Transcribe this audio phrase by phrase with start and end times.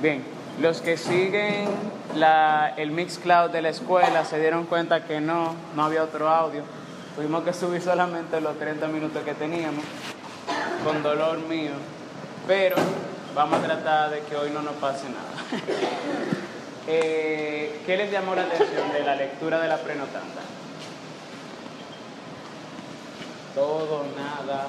[0.00, 0.22] Bien,
[0.60, 1.68] los que siguen
[2.14, 6.62] la, el Mixcloud de la escuela se dieron cuenta que no, no había otro audio.
[7.16, 9.84] Tuvimos que subir solamente los 30 minutos que teníamos,
[10.84, 11.72] con dolor mío.
[12.46, 12.76] Pero
[13.34, 15.62] vamos a tratar de que hoy no nos pase nada.
[16.90, 20.40] Eh, ¿Qué les llamó la atención de la lectura de la prenotanda?
[23.54, 24.68] Todo, nada,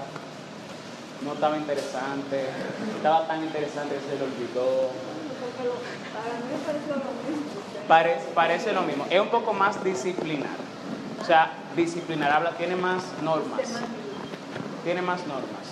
[1.26, 2.46] no estaba interesante,
[2.96, 4.90] estaba tan interesante que se lo olvidó.
[7.88, 10.56] Parece, parece lo mismo, es un poco más disciplinar.
[11.22, 13.60] O sea, disciplinar, habla, tiene más normas.
[14.84, 15.66] Tiene más normas.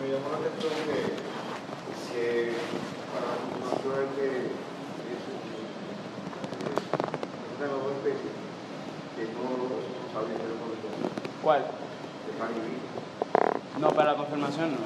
[0.00, 1.18] Me llamó la atención que,
[2.14, 2.52] que
[3.12, 4.68] para la continuación de
[6.68, 6.84] es
[7.58, 8.30] una nueva especie
[9.16, 9.42] que no
[10.14, 10.54] sabía que era
[11.42, 11.62] ¿Cuál?
[12.38, 12.97] de vino.
[13.80, 14.78] No, para la confirmación no.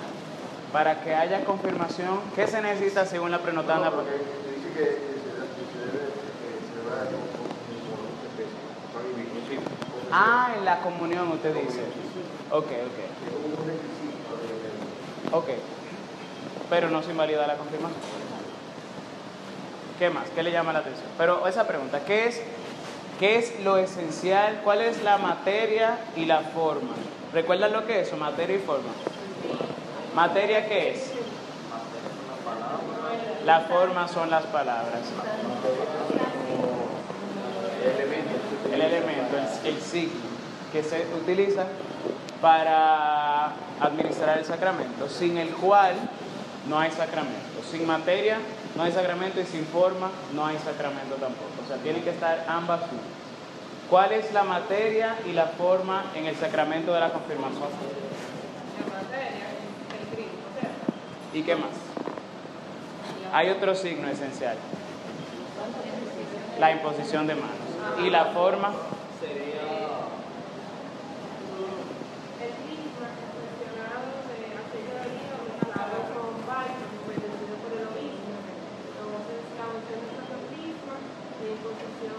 [0.72, 3.90] Para que haya confirmación, ¿qué se necesita según la prenotanda?
[3.90, 4.90] No, porque dice que se
[5.86, 6.12] debe,
[6.68, 7.08] celebrar.
[10.10, 11.80] Ah, en la comunión usted dice.
[12.50, 12.98] Ok, ok.
[15.34, 15.48] Ok.
[16.68, 18.00] Pero no se invalida la confirmación.
[19.98, 20.28] ¿Qué más?
[20.30, 21.06] ¿Qué le llama la atención?
[21.16, 22.42] Pero esa pregunta, ¿qué es,
[23.18, 24.60] qué es lo esencial?
[24.64, 26.94] ¿Cuál es la materia y la forma?
[27.32, 28.16] ¿Recuerdan lo que es eso?
[28.16, 28.90] Materia y forma.
[30.14, 31.12] ¿Materia qué es?
[33.46, 35.00] La forma son las palabras.
[38.72, 40.20] El elemento, el, signo
[40.72, 41.64] que se utiliza
[42.40, 45.94] para administrar el sacramento, sin el cual
[46.68, 47.62] no hay sacramento.
[47.70, 48.38] Sin materia
[48.76, 51.50] no hay sacramento y sin forma no hay sacramento tampoco.
[51.64, 53.21] O sea, tienen que estar ambas juntas.
[53.92, 57.68] ¿Cuál es la materia y la forma en el sacramento de la confirmación?
[61.34, 61.72] ¿Y qué más?
[63.34, 64.56] Hay otro signo esencial.
[66.58, 67.50] La imposición de manos.
[68.02, 68.68] ¿Y la forma?
[68.70, 69.36] El
[72.64, 73.12] crisma
[73.44, 78.40] mencionado de aquella día, una palabra con varios, bendecido por el obispo.
[78.88, 82.16] Entonces, la unción de Santo Crisma, la imposición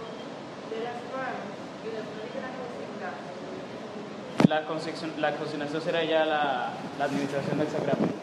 [0.70, 3.44] de las manos y después de la consignación.
[4.48, 8.14] La consignación, la consignación será ya la, la administración del sacramento.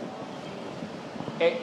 [1.41, 1.59] Eh,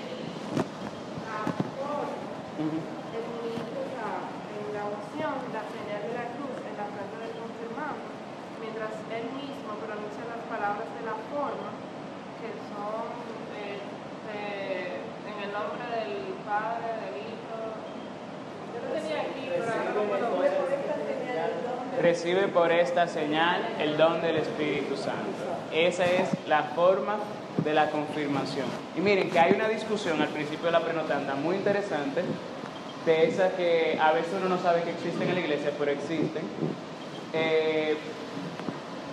[1.77, 2.09] forma,
[2.57, 2.77] ujú.
[3.13, 7.33] el ministro da en la unción la señal de la cruz en la frente del
[7.37, 8.01] confirmado,
[8.59, 11.69] mientras él mismo pronuncia las palabras de la forma,
[12.41, 13.07] que son
[13.61, 13.77] eh,
[14.27, 17.55] de- en el nombre del Padre, del Hijo.
[18.73, 21.86] Yo lo tenía aquí, pero ahora no puedo ver.
[22.01, 25.47] Recibe por esta señal el don del Espíritu Santo.
[25.73, 27.17] Esa es la forma
[27.63, 28.67] de la confirmación.
[28.95, 32.21] Y miren que hay una discusión al principio de la prenotanda muy interesante,
[33.05, 36.43] de esas que a veces uno no sabe que existen en la iglesia, pero existen,
[37.33, 37.97] eh,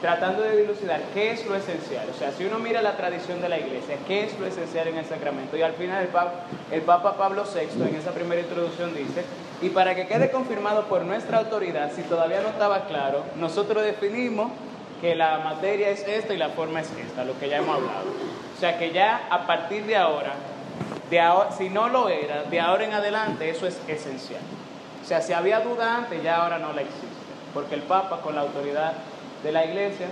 [0.03, 2.07] tratando de dilucidar qué es lo esencial.
[2.15, 4.99] O sea, si uno mira la tradición de la iglesia, qué es lo esencial en
[4.99, 5.57] el sacramento.
[5.57, 9.25] Y al final el Papa, el Papa Pablo VI en esa primera introducción dice,
[9.65, 14.53] y para que quede confirmado por nuestra autoridad, si todavía no estaba claro, nosotros definimos
[15.01, 18.11] que la materia es esta y la forma es esta, lo que ya hemos hablado.
[18.55, 20.35] O sea que ya a partir de ahora,
[21.09, 24.43] de ahora si no lo era, de ahora en adelante eso es esencial.
[25.03, 27.09] O sea, si había duda antes, ya ahora no la existe.
[27.55, 28.93] Porque el Papa, con la autoridad
[29.43, 30.09] de la Iglesia,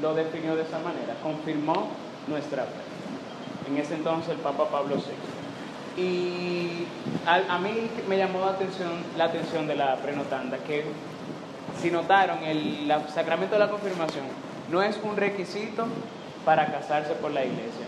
[0.00, 1.88] lo definió de esa manera, confirmó
[2.28, 3.68] nuestra fe.
[3.68, 5.35] En ese entonces el Papa Pablo VI.
[5.96, 6.86] Y
[7.26, 10.84] a, mí me llamó la atención, la atención de la prenotanda, que
[11.80, 14.24] si notaron, el sacramento de la confirmación
[14.70, 15.86] no es un requisito
[16.44, 17.86] para casarse por la iglesia.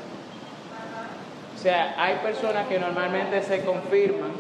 [1.57, 4.31] O sea, hay personas que normalmente se confirman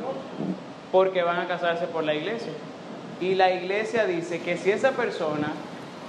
[0.92, 2.52] porque van a casarse por la iglesia.
[3.20, 5.48] Y la iglesia dice que si esa persona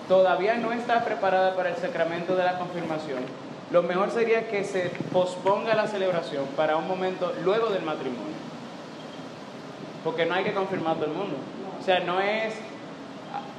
[0.08, 3.24] todavía no está preparada para el sacramento de la confirmación,
[3.72, 8.34] lo mejor sería que se posponga la celebración para un momento luego del matrimonio.
[10.04, 11.36] Porque no hay que confirmar todo el mundo.
[11.80, 12.56] O sea, no es...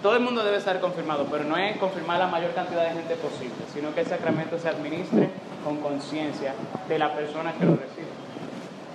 [0.03, 3.15] Todo el mundo debe estar confirmado, pero no es confirmar la mayor cantidad de gente
[3.17, 5.29] posible, sino que el sacramento se administre
[5.63, 6.55] con conciencia
[6.89, 8.09] de la persona que lo recibe.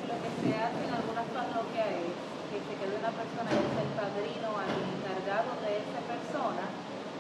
[0.09, 2.11] Lo que se hace en algunas parroquias es
[2.49, 6.65] que se quede una persona que es el padrino o el encargado de esa persona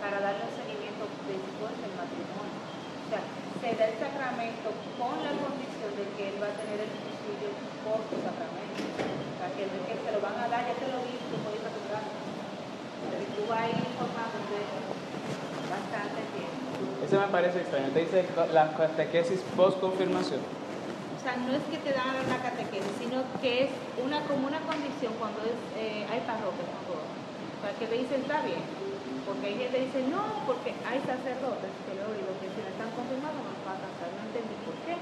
[0.01, 2.65] para darle un seguimiento después del matrimonio.
[3.05, 7.49] O da el sacramento con la condición de que él va a tener el suicidio
[7.83, 8.81] por su sacramento.
[8.83, 11.05] O sea, que que se lo van a dar, ya te lo
[11.91, 12.11] casa.
[13.11, 14.59] Pero tú vas a ir informándote
[15.69, 16.65] bastante tiempo.
[17.05, 17.89] Eso me parece extraño.
[17.93, 20.41] Te dice la catequesis post confirmación.
[21.21, 25.13] sea, no es que te dan la catequesis, sino que es una como una condición
[25.17, 28.61] cuando es, eh, hay parroquias, no o sea, que te dicen está bien,
[29.25, 32.69] porque hay gente que dice no, porque hay sacerdotes que lo oído que si no
[32.69, 34.93] están confirmados no va a casar, no entendí por qué,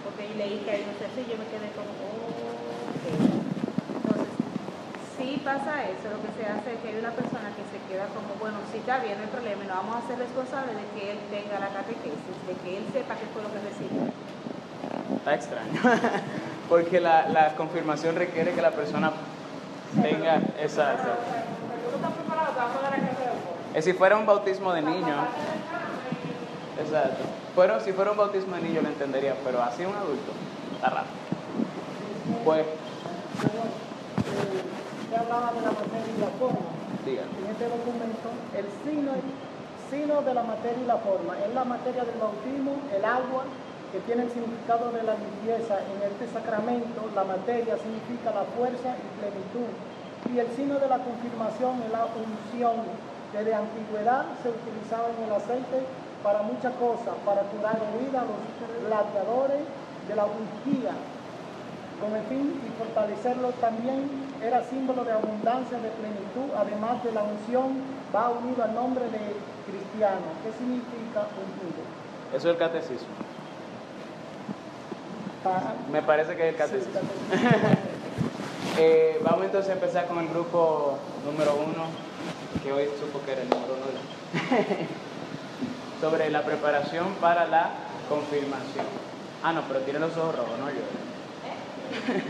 [0.00, 3.04] porque leí que hay no sé si yo me quedé como, oh, ok.
[3.96, 4.32] Entonces,
[5.16, 8.06] si pasa eso, lo que se hace es que hay una persona que se queda
[8.10, 10.86] como, bueno, si está bien, no hay problema, y nos vamos a hacer responsables de
[10.94, 14.10] que él tenga la catequesis, de que él sepa qué fue lo que recibió.
[15.16, 15.80] Está extraño.
[16.68, 19.12] Porque la, la confirmación requiere que la persona
[20.00, 20.36] tenga.
[20.58, 21.08] Exacto.
[23.74, 25.14] Es si fuera un bautismo de niño.
[26.78, 27.24] Exacto.
[27.54, 30.32] Pero si fuera un bautismo de niño lo entendería, pero así un adulto,
[30.74, 31.06] está raro.
[32.44, 32.66] Pues,
[35.02, 36.66] Usted hablaba de la materia y la forma.
[37.06, 37.30] dígame.
[37.38, 38.26] En este documento,
[38.58, 39.12] el signo,
[39.90, 43.44] signo de la materia y la forma es la materia del bautismo, el agua,
[43.92, 45.78] que tiene el significado de la limpieza.
[45.78, 49.70] En este sacramento, la materia significa la fuerza y plenitud.
[50.34, 52.82] Y el signo de la confirmación es la unción.
[53.30, 55.86] Desde antigüedad se utilizaba en el aceite
[56.24, 59.60] para muchas cosas, para curar heridas, los gladiadores
[60.08, 60.92] de la ungía,
[62.00, 64.08] con el fin y fortalecerlo también
[64.42, 67.76] era símbolo de abundancia, de plenitud, además de la unción,
[68.14, 69.36] va unido al nombre de
[69.68, 70.26] cristiano.
[70.42, 71.84] ¿Qué significa ungido?
[72.34, 73.14] Eso es el catecismo.
[75.44, 77.00] Para- Me parece que es el Sí, catecismo.
[77.00, 77.68] catecismo.
[78.76, 81.84] Eh, vamos entonces a empezar con el grupo número uno,
[82.60, 84.00] que hoy supo que era el número uno.
[86.00, 87.70] sobre la preparación para la
[88.08, 88.86] confirmación.
[89.42, 90.76] Ah, no, pero tiene los ojos rojos, no yo.
[90.76, 92.24] ¿Eh?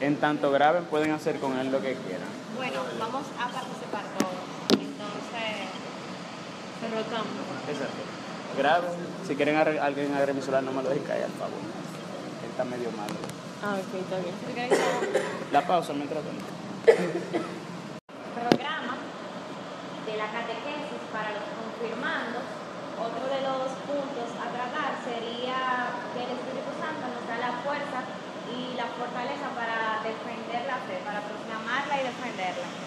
[0.00, 2.28] En tanto graben, pueden hacer con él lo que quieran.
[2.56, 4.05] Bueno, vamos a participar
[6.82, 7.44] rotamos.
[7.68, 8.02] Exacto.
[8.56, 8.90] Graben.
[9.26, 11.60] Si quieren alguien agregue mi celular, no me lo dejen caer, al favor.
[11.60, 13.16] Él está medio malo.
[13.62, 14.34] Ah, ok, está bien.
[15.52, 16.44] La pausa mientras tanto.
[18.36, 18.94] programa
[20.06, 22.44] de la catequesis para los confirmandos,
[22.96, 28.06] otro de los puntos a tratar sería que el Espíritu Santo nos da la fuerza
[28.52, 32.85] y la fortaleza para defender la fe, para proclamarla y defenderla.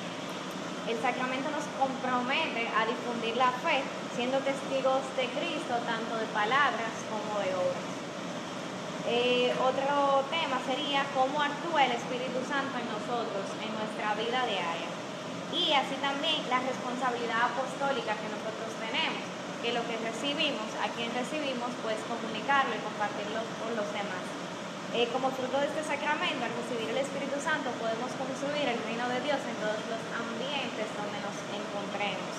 [0.90, 3.86] El sacramento nos compromete a difundir la fe,
[4.18, 7.90] siendo testigos de Cristo tanto de palabras como de obras.
[9.06, 14.90] Eh, otro tema sería cómo actúa el Espíritu Santo en nosotros, en nuestra vida diaria.
[15.54, 19.22] Y así también la responsabilidad apostólica que nosotros tenemos,
[19.62, 24.39] que lo que recibimos, a quien recibimos, pues comunicarlo y compartirlo con los demás.
[24.90, 29.06] Eh, como fruto de este sacramento, al recibir el Espíritu Santo, podemos construir el reino
[29.06, 32.34] de Dios en todos los ambientes donde nos encontremos,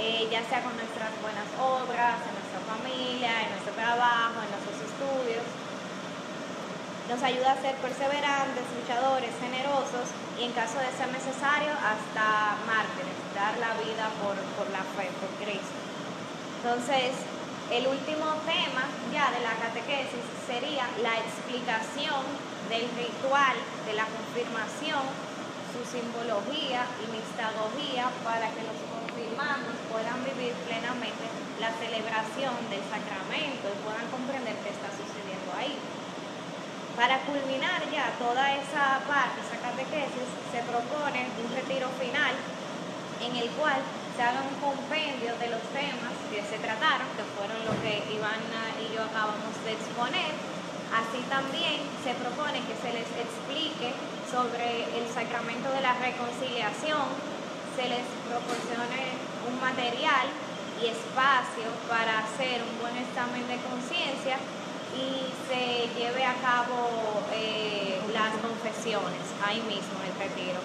[0.00, 4.78] Eh, ya sea con nuestras buenas obras, en nuestra familia, en nuestro trabajo, en nuestros
[4.88, 5.44] estudios.
[7.12, 10.08] Nos ayuda a ser perseverantes, luchadores, generosos
[10.40, 15.12] y en caso de ser necesario hasta mártires, dar la vida por, por la fe,
[15.20, 15.76] por Cristo.
[16.64, 17.12] Entonces,
[17.72, 22.20] el último tema ya de la catequesis sería la explicación
[22.68, 23.56] del ritual
[23.88, 25.00] de la confirmación,
[25.72, 31.24] su simbología y mistagogía para que los confirmados puedan vivir plenamente
[31.64, 35.72] la celebración del sacramento y puedan comprender qué está sucediendo ahí.
[36.92, 42.36] Para culminar ya toda esa parte, esa catequesis, se propone un retiro final
[43.24, 43.80] en el cual
[44.22, 48.70] se haga un compendio de los temas que se trataron, que fueron lo que Ivana
[48.78, 50.30] y yo acabamos de exponer.
[50.94, 53.90] Así también se propone que se les explique
[54.30, 57.02] sobre el sacramento de la reconciliación,
[57.74, 59.10] se les proporcione
[59.42, 60.30] un material
[60.78, 64.38] y espacio para hacer un buen examen de conciencia
[64.94, 70.62] y se lleve a cabo eh, las confesiones ahí mismo en el retiro.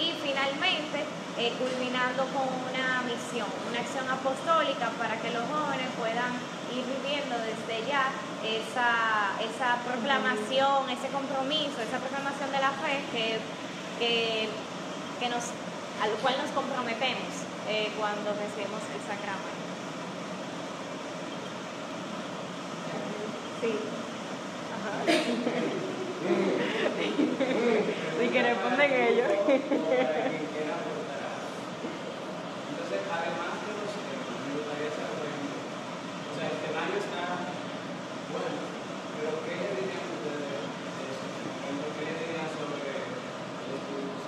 [0.00, 1.04] Y finalmente,
[1.36, 6.30] eh, culminando con una misión, una acción apostólica para que los jóvenes puedan
[6.70, 8.14] ir viviendo desde ya
[8.46, 13.38] esa, esa proclamación, ese compromiso, esa proclamación de la fe que,
[13.98, 14.48] que,
[15.18, 15.50] que nos,
[16.02, 17.34] al cual nos comprometemos
[17.68, 19.58] eh, cuando recibimos el sacramento.
[23.60, 23.74] Sí.
[28.20, 29.26] Sí, que responden ellos.
[32.94, 37.22] hacer algo más, pero me gustaría O sea, el temario está
[38.30, 38.62] bueno,
[39.18, 40.54] pero ¿qué dirían ustedes de
[41.10, 41.26] eso?
[41.98, 42.86] ¿Qué dirían sobre
[43.66, 44.22] los grupos?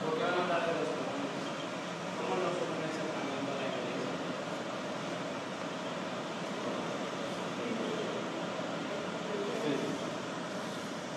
[0.00, 1.44] ¿Por qué van a hablar de los comunes?
[2.16, 4.12] ¿Cómo los comunes están dando a la iglesia?
[9.60, 9.72] Sí.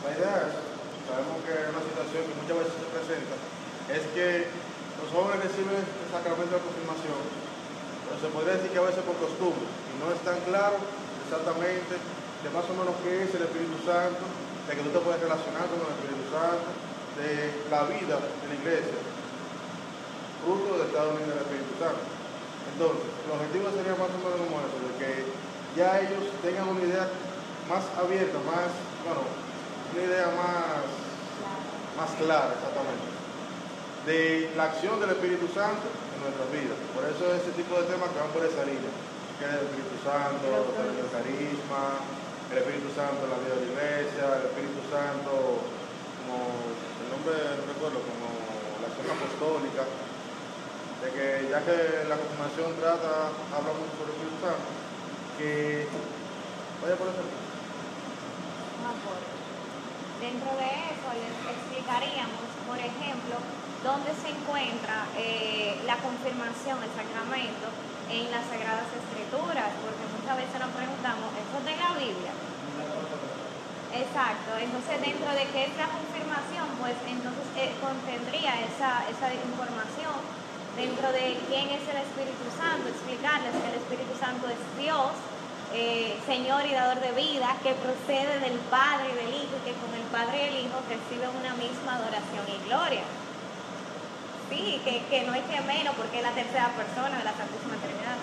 [0.03, 3.35] La idea, sabemos que es una situación que muchas veces se presenta,
[3.87, 4.74] es que
[5.05, 7.21] los jóvenes reciben el sacramento de confirmación,
[8.09, 10.81] pero se podría decir que a veces por costumbre, y no es tan claro
[11.29, 14.25] exactamente de más o menos qué es el Espíritu Santo,
[14.65, 16.73] de que tú te puedes relacionar con el Espíritu Santo,
[17.21, 18.97] de la vida de la iglesia,
[20.41, 22.01] fruto del Estado Unido del Espíritu Santo.
[22.65, 25.11] Entonces, el objetivo sería más o menos como eso, de que
[25.77, 27.05] ya ellos tengan una idea
[27.69, 28.73] más abierta, más,
[29.05, 30.81] bueno, una idea más,
[31.93, 33.14] más clara exactamente,
[34.05, 36.77] de la acción del Espíritu Santo en nuestras vidas.
[36.93, 38.93] Por eso ese tipo de temas que van por esa línea,
[39.37, 42.05] que es el Espíritu Santo, el carisma,
[42.53, 45.33] el Espíritu Santo en la vida de la iglesia, el Espíritu Santo
[46.25, 46.37] como
[47.01, 48.29] el nombre no recuerdo, como
[48.81, 54.37] la acción apostólica, de que ya que la confirmación trata, habla mucho sobre el Espíritu
[54.41, 54.69] Santo,
[55.37, 55.85] que
[56.81, 57.25] vaya por eso.
[60.15, 63.35] Dentro de eso les explicaríamos, por ejemplo,
[63.85, 67.69] dónde se encuentra eh, la confirmación, el sacramento,
[68.09, 72.33] en las Sagradas Escrituras, porque muchas veces nos preguntamos, ¿eso es de la Biblia?
[73.93, 80.17] Exacto, entonces dentro de qué es la confirmación, pues entonces eh, contendría esa, esa información
[80.75, 85.13] dentro de quién es el Espíritu Santo, explicarles que el Espíritu Santo es Dios,
[85.77, 89.93] eh, Señor y dador de vida, que procede del Padre y del Hijo, que con
[89.93, 93.05] el Padre y el Hijo reciben una misma adoración y gloria.
[94.49, 97.75] Sí, que, que no es que menos porque es la tercera persona de la Santísima
[97.81, 98.17] Trinidad.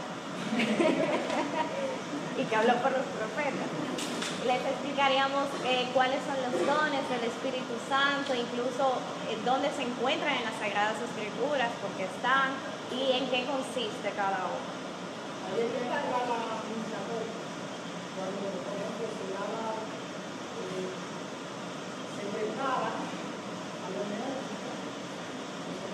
[2.38, 3.66] y que habló por los profetas.
[4.46, 8.98] Les explicaríamos eh, cuáles son los dones del Espíritu Santo, incluso
[9.30, 12.50] eh, dónde se encuentran en las Sagradas Escrituras, por qué están
[12.90, 14.82] y en qué consiste cada uno.
[18.16, 18.50] Cuando,
[22.16, 22.24] se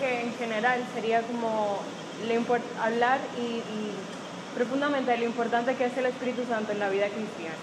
[0.00, 1.78] que en general sería como
[2.82, 3.92] hablar y, y
[4.56, 7.54] profundamente de lo importante que es el Espíritu Santo en la vida cristiana.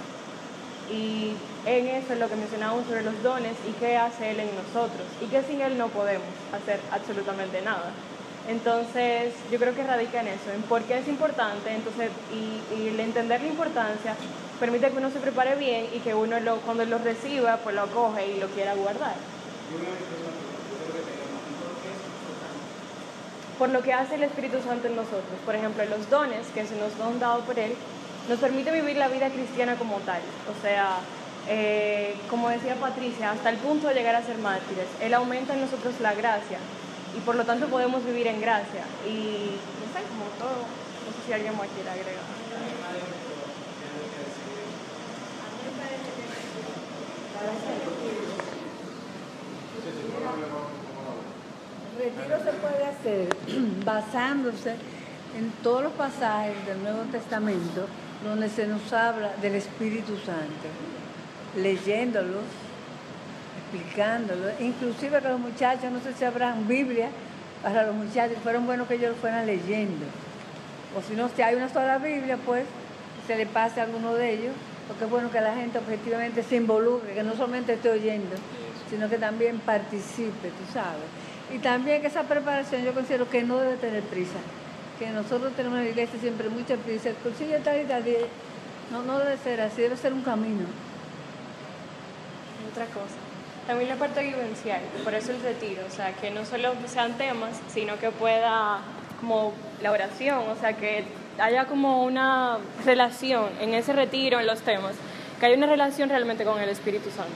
[0.91, 1.33] Y
[1.65, 5.03] en eso es lo que mencionábamos sobre los dones y qué hace Él en nosotros.
[5.21, 7.91] Y que sin Él no podemos hacer absolutamente nada.
[8.47, 11.73] Entonces, yo creo que radica en eso, en por qué es importante.
[11.73, 14.15] Entonces, y, y el entender la importancia
[14.59, 17.81] permite que uno se prepare bien y que uno lo, cuando lo reciba, pues lo
[17.81, 19.15] acoge y lo quiera guardar.
[19.69, 22.63] Yo me imagino que yo creo que tenemos un por qué es importante.
[23.57, 25.37] Por lo que hace el Espíritu Santo en nosotros.
[25.45, 27.73] Por ejemplo, los dones que se nos son dados por Él
[28.29, 30.21] nos permite vivir la vida cristiana como tal.
[30.49, 30.99] O sea,
[31.47, 34.87] eh, como decía Patricia, hasta el punto de llegar a ser mártires.
[35.01, 36.59] Él aumenta en nosotros la gracia
[37.17, 38.83] y por lo tanto podemos vivir en gracia.
[39.05, 42.27] Y no sé, como todo, no sé si alguien más quiere agregar.
[47.39, 47.86] Además
[52.07, 53.27] El retiro se puede hacer
[53.85, 54.71] basándose
[55.37, 57.85] en todos los pasajes del Nuevo Testamento
[58.23, 60.67] donde se nos habla del Espíritu Santo,
[61.57, 62.45] leyéndolos,
[63.59, 67.09] explicándolos, inclusive que los muchachos, no sé si habrán Biblia
[67.61, 70.05] para los muchachos, fueron buenos que ellos fueran leyendo.
[70.97, 72.63] O si no, si hay una sola Biblia, pues
[73.27, 74.53] se le pase a alguno de ellos,
[74.87, 78.37] porque es bueno que la gente objetivamente se involucre, que no solamente esté oyendo,
[78.89, 81.16] sino que también participe, tú sabes.
[81.53, 84.37] Y también que esa preparación yo considero que no debe tener prisa,
[84.99, 88.03] que nosotros tenemos en la iglesia siempre mucha prisa, el cursillo tal y tal,
[88.91, 90.65] no, no debe ser así, debe ser un camino.
[92.71, 93.15] Otra cosa.
[93.65, 97.59] También la parte vivencial, por eso el retiro, o sea, que no solo sean temas,
[97.73, 98.79] sino que pueda
[99.19, 101.03] como la oración, o sea, que
[101.37, 104.95] haya como una relación en ese retiro, en los temas,
[105.39, 107.35] que haya una relación realmente con el Espíritu Santo,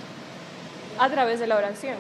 [1.00, 1.98] a través de la oración.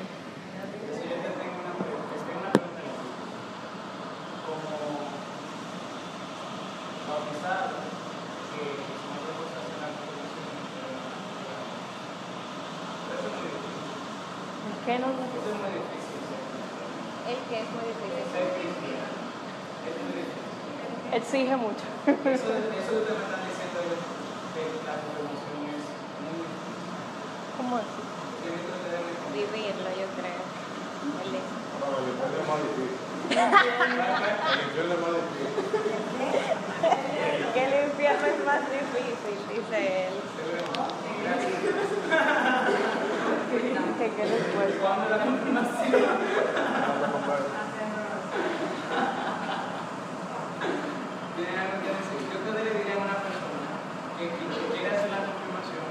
[21.31, 21.87] exige mucho.
[22.11, 23.79] eso, eso usted me están diciendo
[24.51, 25.87] que la revolución es
[26.19, 26.43] muy
[27.55, 28.03] ¿Cómo así?
[29.31, 30.43] Vivirlo, yo creo.
[31.23, 31.31] El
[31.79, 32.99] Para el infierno es más difícil.
[33.31, 35.47] el infierno es más difícil.
[37.53, 40.11] que el infierno es más difícil, dice él.
[43.97, 44.89] que qué respuesta.
[54.29, 55.87] que quiera hacer la confirmación,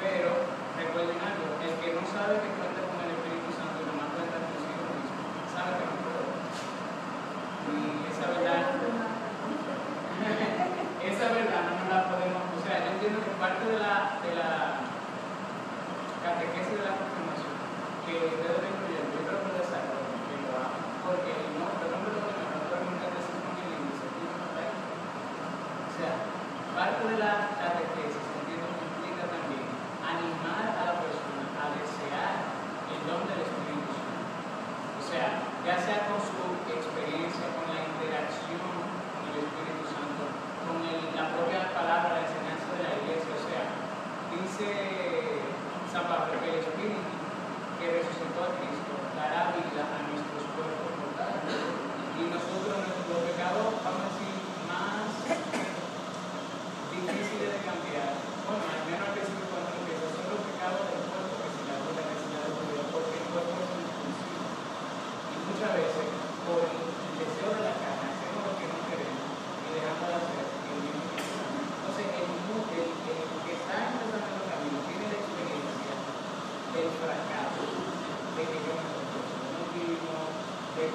[0.00, 0.30] pero
[0.76, 2.89] recuerden algo, el que no sabe que cuenta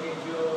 [0.06, 0.55] que yo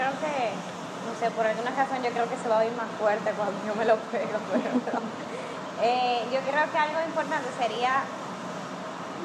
[0.00, 0.56] creo que,
[1.04, 3.52] no sé, por alguna razón yo creo que se va a oír más fuerte cuando
[3.68, 4.40] yo me lo pego,
[4.84, 4.98] pero
[5.84, 8.08] eh, yo creo que algo importante sería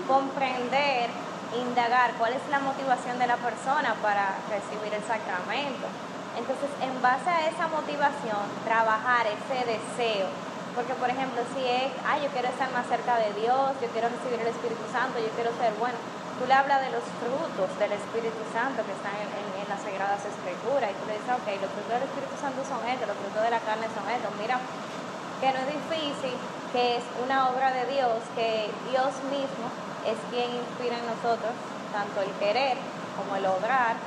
[0.03, 1.07] comprender,
[1.55, 5.87] indagar cuál es la motivación de la persona para recibir el sacramento.
[6.35, 10.27] Entonces, en base a esa motivación, trabajar ese deseo.
[10.75, 14.11] Porque, por ejemplo, si es, ah, yo quiero estar más cerca de Dios, yo quiero
[14.11, 15.95] recibir el Espíritu Santo, yo quiero ser bueno,
[16.39, 20.93] tú le hablas de los frutos del Espíritu Santo que están en, las Sagradas Escrituras
[20.93, 23.49] y tú le dices, ok, los frutos del Espíritu Santo son estos, los frutos de
[23.49, 24.29] la carne son estos.
[24.37, 24.61] Mira,
[25.41, 26.37] que no es difícil,
[26.69, 29.67] que es una obra de Dios, que Dios mismo
[30.05, 31.49] es quien inspira en nosotros
[31.89, 32.77] tanto el querer
[33.17, 33.97] como el obrar.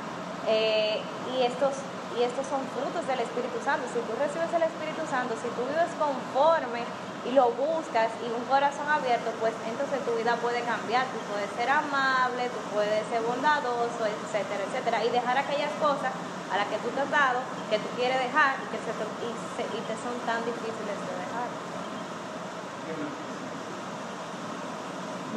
[0.47, 1.01] Eh,
[1.35, 1.75] y estos
[2.19, 3.87] y estos son frutos del Espíritu Santo.
[3.87, 6.83] Si tú recibes el Espíritu Santo, si tú vives conforme
[7.23, 11.07] y lo buscas y un corazón abierto, pues entonces tu vida puede cambiar.
[11.15, 14.99] Tú puedes ser amable, tú puedes ser bondadoso, etcétera, etcétera.
[15.07, 17.39] Y dejar aquellas cosas a las que tú te has dado,
[17.71, 20.99] que tú quieres dejar y que se te, y, se, y te son tan difíciles
[20.99, 21.47] de dejar.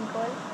[0.03, 0.52] Nicole.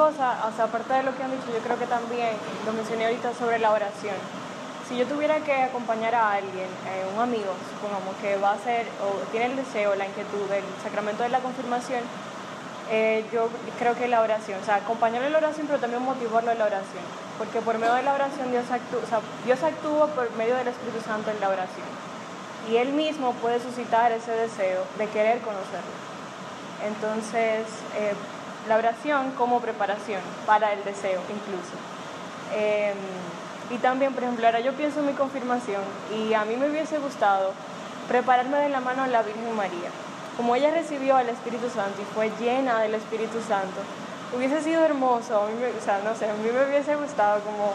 [0.00, 2.32] Cosa, o sea, aparte de lo que han dicho, yo creo que también
[2.64, 4.16] lo mencioné ahorita sobre la oración.
[4.88, 8.86] Si yo tuviera que acompañar a alguien, eh, un amigo, supongamos que va a hacer
[9.04, 12.00] o tiene el deseo, la inquietud del sacramento de la confirmación,
[12.90, 16.50] eh, yo creo que la oración, o sea, acompañarlo en la oración, pero también motivarlo
[16.50, 17.04] en la oración,
[17.36, 20.68] porque por medio de la oración Dios actúa, o sea, Dios actúa por medio del
[20.68, 21.86] Espíritu Santo en la oración.
[22.70, 25.94] Y Él mismo puede suscitar ese deseo de querer conocerlo.
[26.82, 28.14] Entonces, eh,
[28.68, 31.74] la oración como preparación para el deseo incluso.
[32.54, 32.96] Em,
[33.70, 36.98] y también, por ejemplo, ahora yo pienso en mi confirmación y a mí me hubiese
[36.98, 37.52] gustado
[38.08, 39.90] prepararme de la mano a la Virgen María.
[40.36, 43.80] Como ella recibió al Espíritu Santo y fue llena del Espíritu Santo,
[44.36, 47.74] hubiese sido hermoso, a mí o sea, no sé, a mí me hubiese gustado como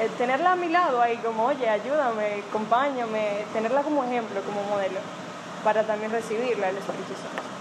[0.00, 5.00] eh, tenerla a mi lado ahí, como, oye, ayúdame, acompáñame, tenerla como ejemplo, como modelo,
[5.64, 7.59] para también recibirla el Espíritu Santo.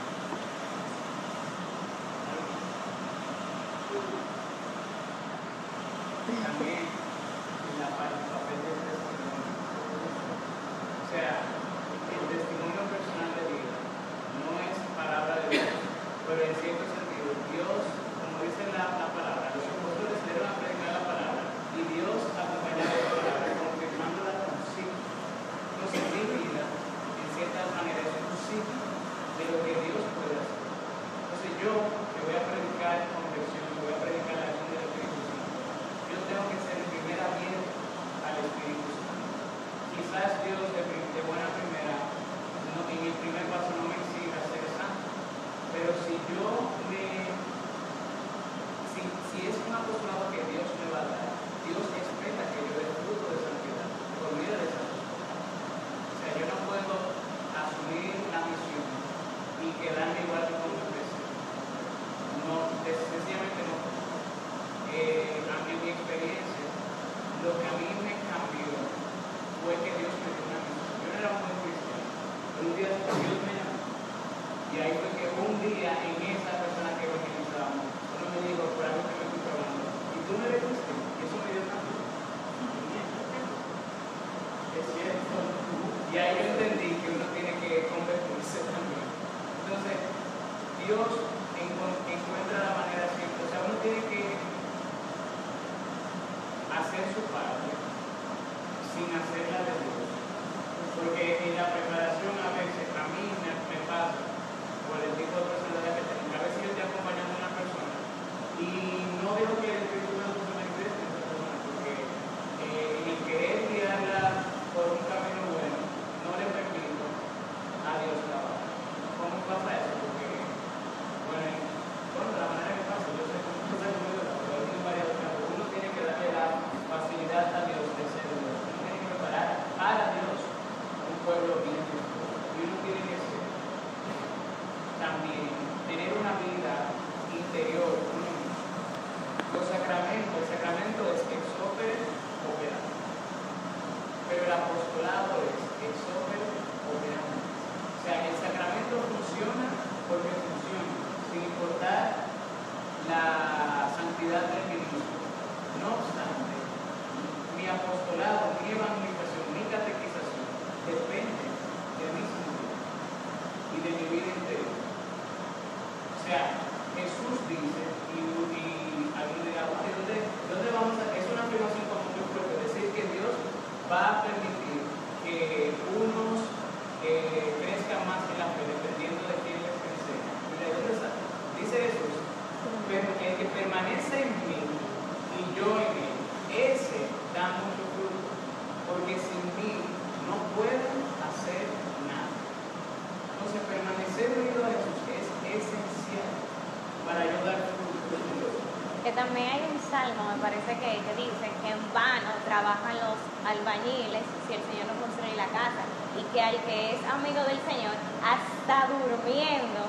[202.59, 203.15] trabajan los
[203.47, 205.87] albañiles, si el Señor no construye la casa,
[206.19, 209.87] y que al que es amigo del Señor, hasta durmiendo,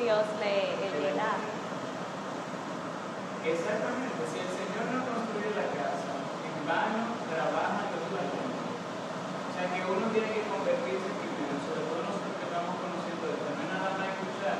[0.00, 1.36] Dios le, le da.
[3.44, 8.64] Exactamente, si el Señor no construye la casa, en vano trabajan los albañiles.
[8.64, 13.48] O sea que uno tiene que convertirse primero, sobre todo nosotros que estamos conociendo esto,
[13.60, 14.58] no nada más escuchar.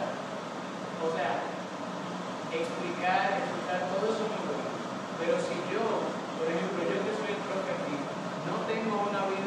[1.00, 1.40] O sea,
[2.52, 4.28] explicar, escuchar, todo eso.
[5.20, 5.84] Pero si yo,
[6.40, 7.09] por ejemplo, yo
[8.88, 9.39] going on now.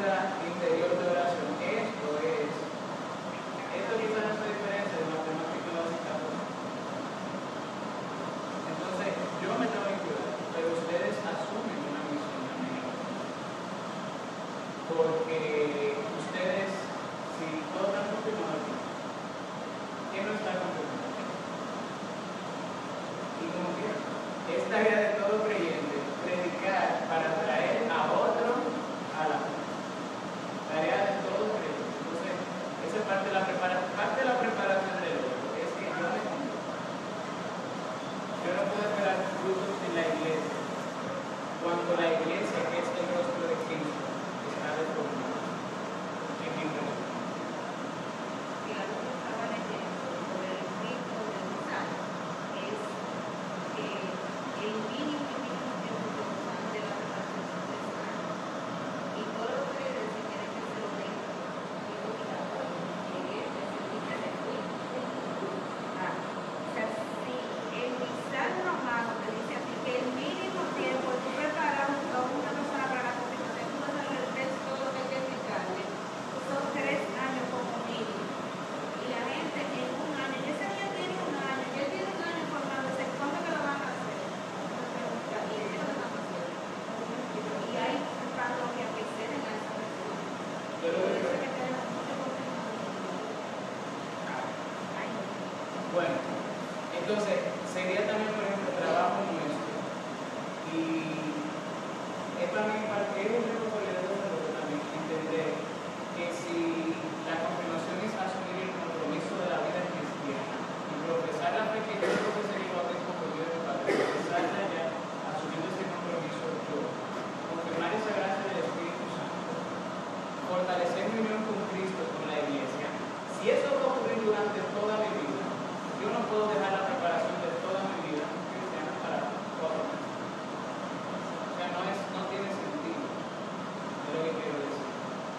[126.24, 129.28] No puedo dejar la preparación de toda mi vida cristiana para
[129.60, 129.92] vida.
[129.92, 133.04] O sea, no, es, no tiene sentido.
[133.04, 134.88] Es lo que quiero decir.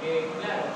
[0.06, 0.75] Eh, claro,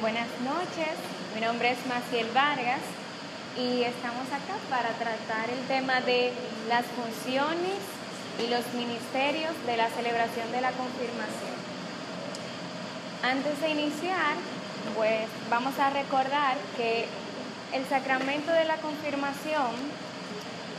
[0.00, 0.96] Buenas noches.
[1.36, 2.80] Mi nombre es Maciel Vargas
[3.56, 6.32] y estamos acá para tratar el tema de
[6.68, 7.78] las funciones
[8.42, 11.54] y los ministerios de la celebración de la confirmación.
[13.22, 14.34] Antes de iniciar,
[14.96, 17.06] pues vamos a recordar que
[17.72, 19.78] el sacramento de la confirmación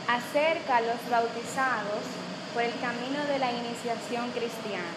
[0.08, 2.04] acerca a los bautizados
[2.52, 4.92] por el camino de la iniciación cristiana.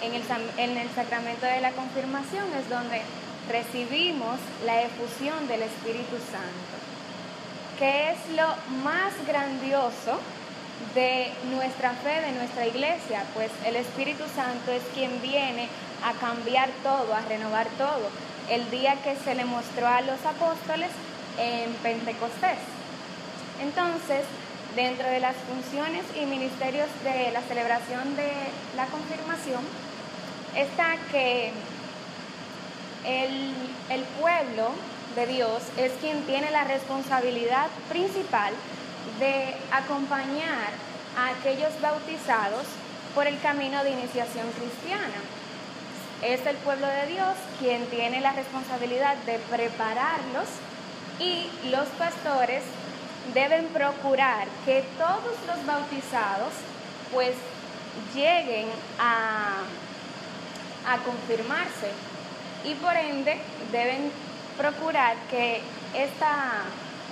[0.00, 0.22] En el,
[0.56, 3.02] en el sacramento de la confirmación es donde
[3.48, 6.76] recibimos la efusión del Espíritu Santo,
[7.78, 8.46] que es lo
[8.82, 10.18] más grandioso
[10.94, 15.68] de nuestra fe, de nuestra iglesia, pues el Espíritu Santo es quien viene
[16.04, 18.08] a cambiar todo, a renovar todo.
[18.50, 20.90] El día que se le mostró a los apóstoles
[21.38, 22.58] en Pentecostés.
[23.60, 24.24] Entonces,
[24.74, 28.30] dentro de las funciones y ministerios de la celebración de
[28.76, 29.62] la confirmación,
[30.54, 31.52] está que
[33.06, 33.54] el,
[33.90, 34.70] el pueblo
[35.14, 38.52] de Dios es quien tiene la responsabilidad principal
[39.18, 40.70] de acompañar
[41.16, 42.66] a aquellos bautizados
[43.14, 45.20] por el camino de iniciación cristiana.
[46.22, 50.48] Es el pueblo de Dios quien tiene la responsabilidad de prepararlos
[51.18, 52.62] y los pastores
[53.32, 56.52] deben procurar que todos los bautizados
[57.12, 57.34] pues
[58.14, 58.66] lleguen
[58.98, 59.62] a,
[60.86, 61.90] a confirmarse
[62.66, 63.38] y por ende
[63.70, 64.10] deben
[64.58, 65.60] procurar que
[65.94, 66.62] esta,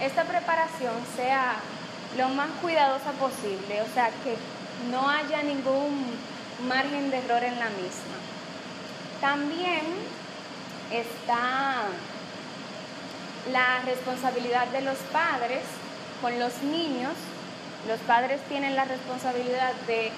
[0.01, 1.57] esta preparación sea
[2.17, 4.37] lo más cuidadosa posible, o sea, que
[4.91, 6.05] no haya ningún
[6.69, 8.17] margen de error en la misma.
[9.21, 9.83] También
[10.91, 11.83] está
[13.53, 15.63] la responsabilidad de los padres
[16.21, 17.13] con los niños.
[17.89, 20.11] Los padres tienen la responsabilidad de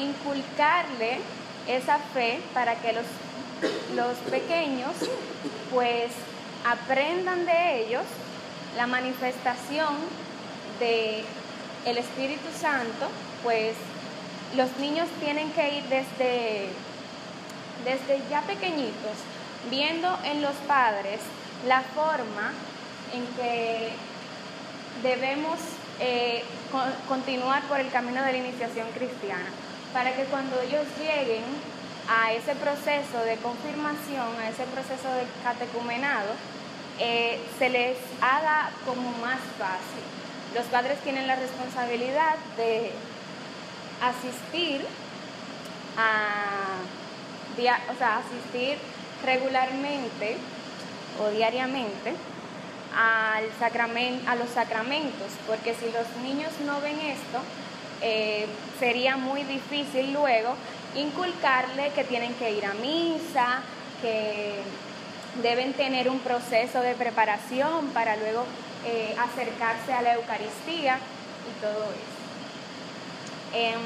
[0.00, 1.18] inculcarle
[1.66, 3.04] esa fe para que los,
[3.94, 4.92] los pequeños
[5.72, 6.10] pues
[6.64, 8.04] aprendan de ellos
[8.76, 9.94] la manifestación
[10.78, 11.24] de
[11.86, 13.08] el Espíritu Santo
[13.42, 13.74] pues
[14.56, 16.68] los niños tienen que ir desde,
[17.84, 19.16] desde ya pequeñitos,
[19.70, 21.20] viendo en los padres
[21.66, 22.52] la forma
[23.12, 23.90] en que
[25.02, 25.58] debemos
[26.00, 29.50] eh, con- continuar por el camino de la iniciación cristiana,
[29.92, 31.42] para que cuando ellos lleguen
[32.08, 36.30] a ese proceso de confirmación, a ese proceso de catecumenado,
[36.98, 40.02] eh, se les haga como más fácil.
[40.54, 42.90] Los padres tienen la responsabilidad de
[44.00, 44.84] asistir
[45.96, 46.80] a,
[47.92, 48.78] o sea, asistir
[49.24, 50.36] regularmente
[51.20, 52.14] o diariamente
[52.96, 57.38] al sacramen- a los sacramentos, porque si los niños no ven esto,
[58.00, 58.46] eh,
[58.78, 60.54] sería muy difícil luego
[60.94, 63.60] inculcarle que tienen que ir a misa,
[64.02, 64.60] que
[65.42, 68.44] deben tener un proceso de preparación para luego
[68.86, 70.98] eh, acercarse a la Eucaristía
[71.48, 72.18] y todo eso.
[73.54, 73.80] Em,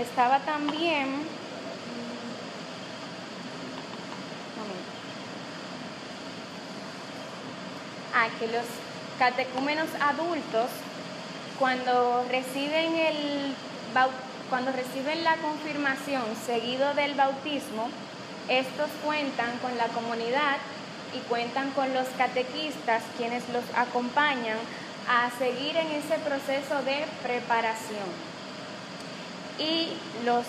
[0.00, 1.24] estaba también...
[8.14, 8.64] Ah, que los
[9.18, 10.68] catecúmenos adultos,
[11.58, 13.54] cuando reciben, el,
[13.94, 14.10] bau-
[14.50, 17.88] cuando reciben la confirmación seguido del bautismo,
[18.48, 20.56] estos cuentan con la comunidad
[21.14, 24.58] y cuentan con los catequistas, quienes los acompañan
[25.08, 28.10] a seguir en ese proceso de preparación.
[29.58, 29.88] Y
[30.24, 30.44] los,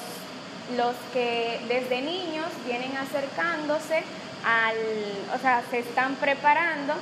[0.76, 4.04] los que desde niños vienen acercándose
[4.43, 4.76] al,
[5.36, 6.93] o sea, se están preparando,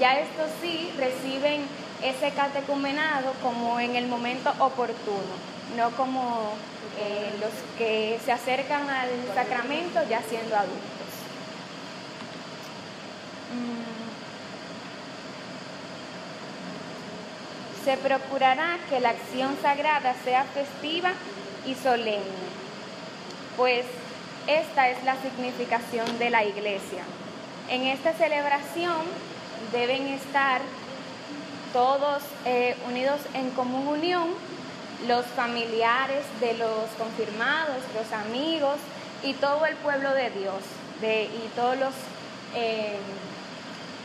[0.00, 1.66] ya estos sí reciben
[2.02, 6.54] ese catecumenado como en el momento oportuno, no como
[6.98, 10.80] eh, los que se acercan al sacramento ya siendo adultos.
[13.52, 13.96] Mm.
[17.84, 21.12] Se procurará que la acción sagrada sea festiva
[21.66, 22.24] y solemne,
[23.56, 23.84] pues
[24.46, 27.02] esta es la significación de la iglesia.
[27.68, 29.02] En esta celebración
[29.72, 30.60] deben estar
[31.72, 34.28] todos eh, unidos en común unión,
[35.06, 38.76] los familiares de los confirmados, los amigos
[39.22, 40.62] y todo el pueblo de Dios
[41.00, 41.94] de- y todos los,
[42.54, 42.96] eh,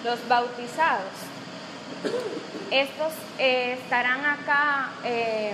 [0.03, 1.13] los bautizados.
[2.71, 5.53] Estos eh, estarán acá eh,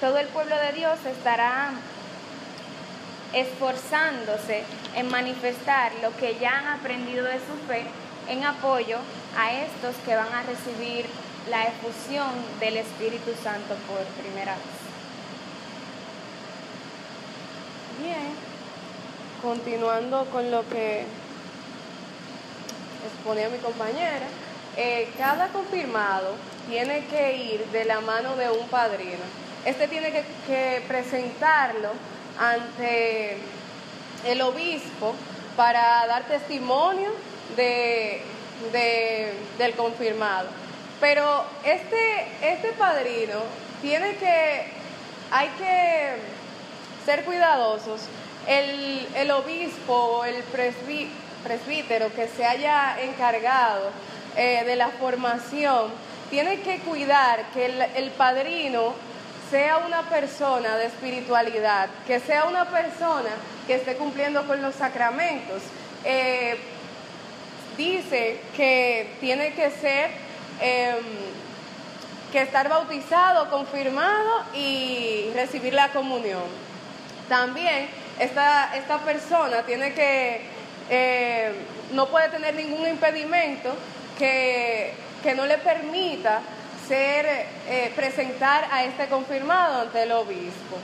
[0.00, 1.70] todo el pueblo de Dios estará
[3.32, 4.64] esforzándose
[4.96, 7.84] en manifestar lo que ya han aprendido de su fe
[8.30, 8.96] en apoyo
[9.36, 11.04] a estos que van a recibir
[11.50, 14.80] la efusión del Espíritu Santo por primera vez.
[18.00, 18.30] Bien,
[19.42, 21.04] continuando con lo que
[23.04, 24.28] exponía mi compañera,
[24.76, 26.36] eh, cada confirmado
[26.68, 29.24] tiene que ir de la mano de un padrino.
[29.64, 31.90] Este tiene que, que presentarlo
[32.38, 33.38] ante
[34.24, 35.14] el obispo
[35.56, 37.10] para dar testimonio
[37.56, 38.20] de,
[38.72, 40.48] de- del confirmado.
[41.00, 43.40] Pero este, este padrino
[43.80, 44.66] tiene que,
[45.30, 46.10] hay que
[47.06, 48.02] ser cuidadosos.
[48.46, 51.08] El, el obispo o el presbí-
[51.44, 53.90] presbítero que se haya encargado
[54.36, 55.90] eh, de la formación
[56.30, 58.94] tiene que cuidar que el, el padrino
[59.50, 63.30] sea una persona de espiritualidad, que sea una persona
[63.66, 65.62] que esté cumpliendo con los sacramentos.
[66.04, 66.56] Eh,
[67.76, 70.10] dice que tiene que ser,
[70.60, 71.04] em,
[72.32, 76.44] que estar bautizado, confirmado y recibir la comunión.
[77.28, 80.42] También esta, esta persona tiene que,
[80.90, 81.52] eh,
[81.92, 83.74] no puede tener ningún impedimento
[84.18, 84.92] que,
[85.22, 86.40] que no le permita
[86.86, 90.76] ser, eh, presentar a este confirmado ante el obispo.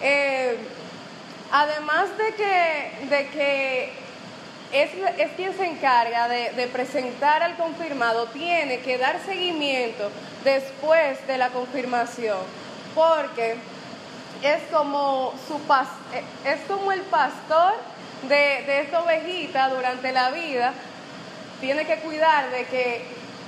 [0.00, 0.56] Eh,
[1.50, 3.92] además de que, de que
[4.72, 4.90] es,
[5.36, 10.10] quien se encarga de, presentar al confirmado, tiene que dar seguimiento
[10.44, 12.38] después de la confirmación,
[12.94, 13.56] porque
[14.42, 17.74] es como, su eh, es como el pastor
[18.28, 20.72] de, de esta ovejita durante la vida,
[21.60, 23.02] tiene que cuidar de que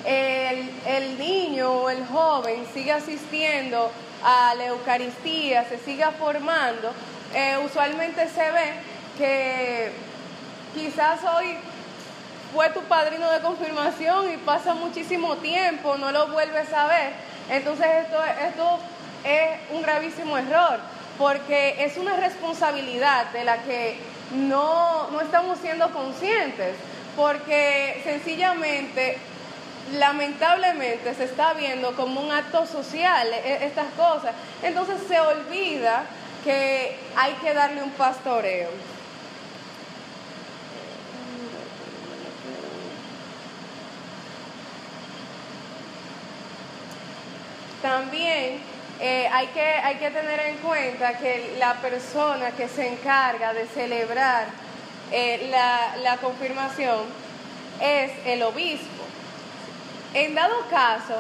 [0.05, 3.91] el, el niño o el joven siga asistiendo
[4.25, 6.93] a la Eucaristía, se siga formando.
[7.35, 8.73] Eh, usualmente se ve
[9.17, 9.93] que
[10.75, 11.57] quizás hoy
[12.55, 17.13] fue tu padrino de confirmación y pasa muchísimo tiempo, no lo vuelves a ver.
[17.49, 18.79] Entonces esto, esto
[19.25, 20.79] es un gravísimo error,
[21.19, 23.99] porque es una responsabilidad de la que
[24.33, 26.75] no, no estamos siendo conscientes,
[27.17, 29.19] porque sencillamente
[29.99, 34.33] lamentablemente se está viendo como un acto social e- estas cosas.
[34.63, 36.05] Entonces se olvida
[36.45, 38.71] que hay que darle un pastoreo.
[47.83, 48.61] También
[49.01, 53.67] eh, hay, que, hay que tener en cuenta que la persona que se encarga de
[53.67, 54.47] celebrar
[55.11, 57.01] eh, la, la confirmación
[57.81, 59.05] es el obispo.
[60.13, 61.15] En dado caso,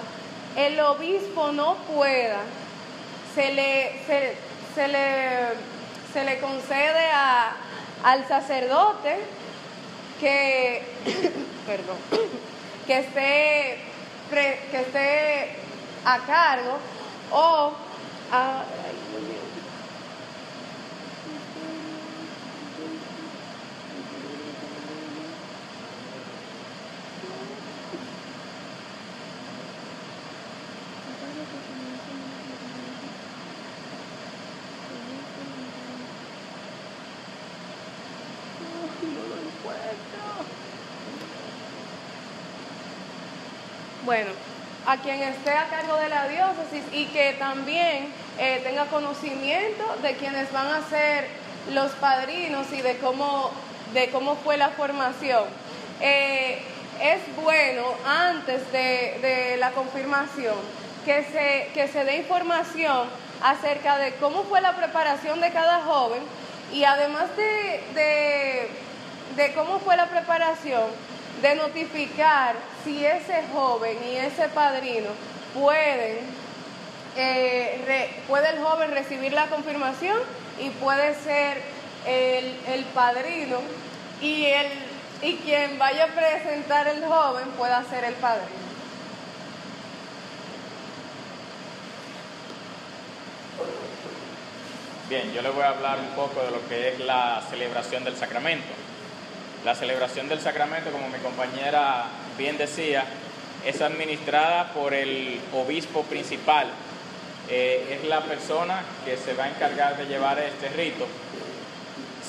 [0.56, 2.40] el obispo no pueda,
[3.34, 4.34] se le, se,
[4.74, 5.48] se le,
[6.12, 7.52] se le concede a,
[8.02, 9.16] al sacerdote
[10.20, 10.82] que,
[11.66, 11.96] perdón,
[12.86, 13.78] que esté,
[14.30, 15.59] que esté
[16.05, 16.78] a cargo
[17.30, 17.74] o
[18.32, 18.64] a-.
[44.03, 44.32] Bueno,
[44.91, 50.14] a quien esté a cargo de la diócesis y que también eh, tenga conocimiento de
[50.14, 51.28] quienes van a ser
[51.72, 53.53] los padrinos y de cómo,
[53.95, 55.45] de cómo fue la formación.
[56.01, 56.61] Eh,
[57.01, 60.57] es bueno antes de, de la confirmación
[61.05, 63.09] que se, que se dé información
[63.45, 66.20] acerca de cómo fue la preparación de cada joven
[66.72, 68.68] y además de, de,
[69.36, 70.82] de cómo fue la preparación,
[71.43, 75.11] de notificar si ese joven y ese padrino
[75.55, 76.18] pueden,
[77.16, 80.18] eh, puede el joven recibir la confirmación
[80.59, 81.62] y puede ser
[82.07, 83.59] el, el padrino
[84.20, 84.66] y, el,
[85.22, 88.61] y quien vaya a presentar el joven pueda ser el padrino.
[95.09, 98.16] Bien, yo le voy a hablar un poco de lo que es la celebración del
[98.16, 98.72] sacramento.
[99.64, 102.05] La celebración del sacramento, como mi compañera
[102.41, 103.05] bien decía,
[103.66, 106.68] es administrada por el obispo principal.
[107.51, 111.07] Eh, es la persona que se va a encargar de llevar este rito.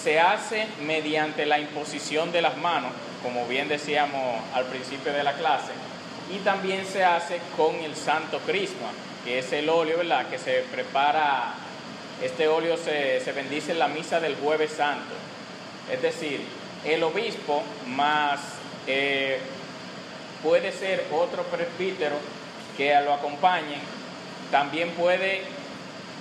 [0.03, 2.91] Se hace mediante la imposición de las manos,
[3.23, 5.71] como bien decíamos al principio de la clase,
[6.35, 8.89] y también se hace con el santo crisma,
[9.23, 11.53] que es el óleo, ¿verdad?, que se prepara
[12.21, 15.15] este óleo se, se bendice en la misa del jueves santo.
[15.91, 16.41] Es decir,
[16.85, 18.39] el obispo más
[18.87, 19.39] eh,
[20.43, 22.15] puede ser otro presbítero
[22.77, 23.77] que lo acompañe,
[24.51, 25.41] también puede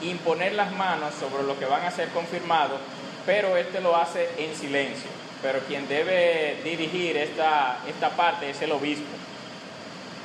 [0.03, 2.81] imponer las manos sobre lo que van a ser confirmados,
[3.27, 5.11] pero este lo hace en silencio.
[5.43, 9.07] Pero quien debe dirigir esta, esta parte es el obispo.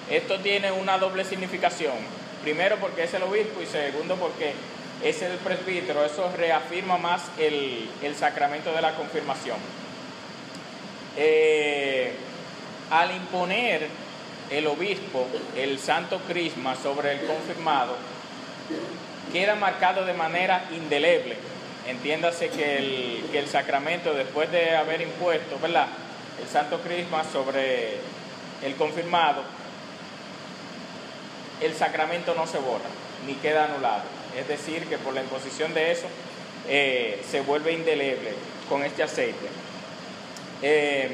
[0.09, 1.95] Esto tiene una doble significación.
[2.43, 4.53] Primero porque es el obispo y segundo porque
[5.03, 6.05] es el presbítero.
[6.05, 9.57] Eso reafirma más el, el sacramento de la confirmación.
[11.17, 12.13] Eh,
[12.91, 13.87] al imponer
[14.49, 17.95] el obispo el santo crisma sobre el confirmado,
[19.31, 21.37] queda marcado de manera indeleble.
[21.87, 25.87] Entiéndase que el, que el sacramento, después de haber impuesto, ¿verdad?
[26.41, 27.97] El santo crisma sobre
[28.63, 29.43] el confirmado,
[31.61, 32.89] el sacramento no se borra
[33.25, 34.03] ni queda anulado.
[34.37, 36.07] Es decir, que por la imposición de eso
[36.67, 38.33] eh, se vuelve indeleble
[38.67, 39.47] con este aceite.
[40.61, 41.09] Eh,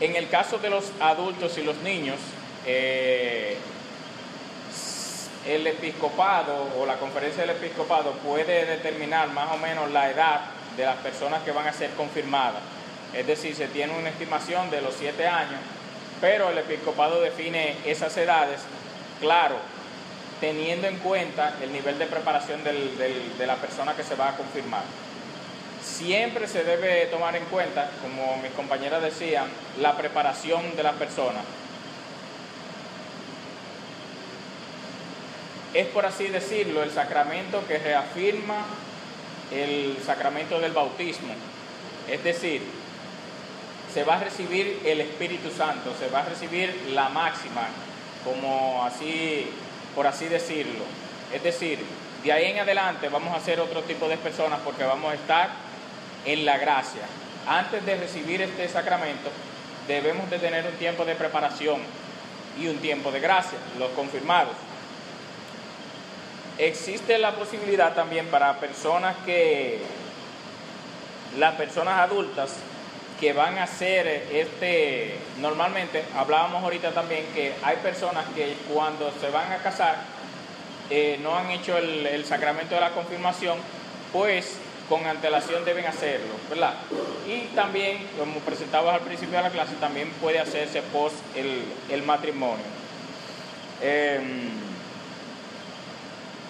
[0.00, 2.18] en el caso de los adultos y los niños,
[2.66, 3.56] eh,
[5.46, 10.40] el episcopado o la conferencia del episcopado puede determinar más o menos la edad
[10.76, 12.62] de las personas que van a ser confirmadas.
[13.14, 15.60] Es decir, se tiene una estimación de los siete años,
[16.20, 18.60] pero el episcopado define esas edades,
[19.20, 19.56] claro,
[20.40, 24.82] teniendo en cuenta el nivel de preparación de la persona que se va a confirmar.
[25.88, 29.46] Siempre se debe tomar en cuenta, como mis compañeras decían,
[29.80, 31.40] la preparación de la persona.
[35.74, 38.64] Es por así decirlo el sacramento que reafirma
[39.52, 41.34] el sacramento del bautismo.
[42.08, 42.62] Es decir,
[43.92, 47.66] se va a recibir el Espíritu Santo, se va a recibir la máxima,
[48.24, 49.46] como así,
[49.94, 50.84] por así decirlo.
[51.32, 51.78] Es decir,
[52.22, 55.67] de ahí en adelante vamos a ser otro tipo de personas porque vamos a estar
[56.28, 57.02] en la gracia.
[57.46, 59.30] Antes de recibir este sacramento,
[59.86, 61.80] debemos de tener un tiempo de preparación
[62.60, 64.52] y un tiempo de gracia, los confirmados.
[66.58, 69.80] Existe la posibilidad también para personas que,
[71.38, 72.56] las personas adultas
[73.18, 79.30] que van a hacer este, normalmente, hablábamos ahorita también que hay personas que cuando se
[79.30, 79.96] van a casar
[80.90, 83.58] eh, no han hecho el, el sacramento de la confirmación,
[84.12, 84.58] pues
[84.88, 86.74] con antelación deben hacerlo, ¿verdad?
[87.26, 92.02] Y también, como presentaba al principio de la clase, también puede hacerse post el, el
[92.02, 92.64] matrimonio.
[93.82, 94.50] Em,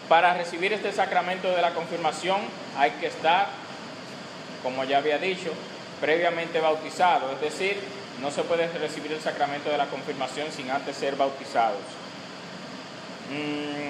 [0.09, 2.41] para recibir este sacramento de la confirmación
[2.78, 3.49] hay que estar,
[4.62, 5.53] como ya había dicho,
[6.01, 7.76] previamente bautizado, es decir,
[8.20, 11.82] no se puede recibir el sacramento de la confirmación sin antes ser bautizados.
[13.30, 13.88] Mm,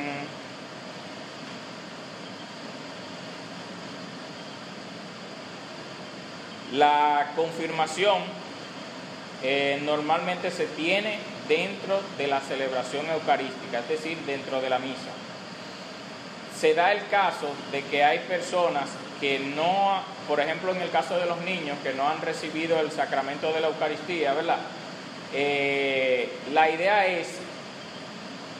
[6.72, 8.18] La confirmación
[9.42, 15.10] eh, normalmente se tiene dentro de la celebración eucarística, es decir, dentro de la misa.
[16.58, 18.88] Se da el caso de que hay personas
[19.20, 22.90] que no, por ejemplo en el caso de los niños que no han recibido el
[22.90, 24.58] sacramento de la Eucaristía, ¿verdad?
[25.32, 27.28] Eh, la idea es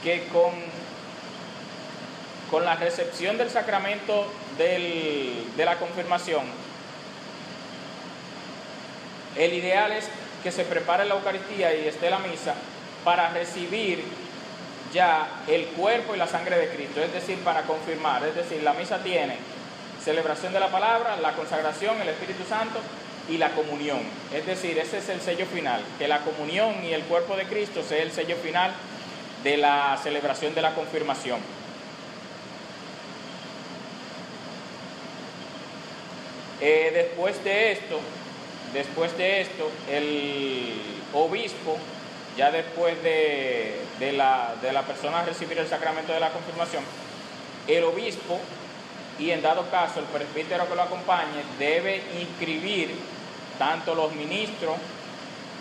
[0.03, 0.53] que con,
[2.51, 6.43] con la recepción del sacramento de la confirmación,
[9.39, 10.09] el ideal es
[10.43, 12.55] que se prepare la Eucaristía y esté la misa
[13.05, 14.03] para recibir
[14.93, 18.72] ya el cuerpo y la sangre de Cristo, es decir, para confirmar, es decir, la
[18.72, 19.36] misa tiene
[20.03, 22.80] celebración de la palabra, la consagración, el Espíritu Santo
[23.28, 24.01] y la comunión.
[24.34, 27.82] Es decir, ese es el sello final, que la comunión y el cuerpo de Cristo
[27.82, 28.72] sea el sello final
[29.45, 31.41] de la celebración de la confirmación.
[36.61, 38.01] Eh, después de esto,
[38.73, 40.73] Después de esto, el
[41.12, 41.79] obispo,
[42.37, 46.83] ya después de, la, de la persona recibir el sacramento de la confirmación,
[47.66, 48.39] el obispo
[49.19, 52.95] y en dado caso el presbítero que lo acompañe debe inscribir
[53.59, 54.77] tanto los ministros,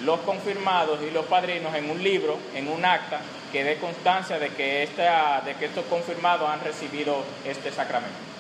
[0.04, 3.20] los confirmados y los padrinos en un libro, en un acta,
[3.52, 8.37] que dé constancia de que, esta, de que estos confirmados han recibido este sacramento.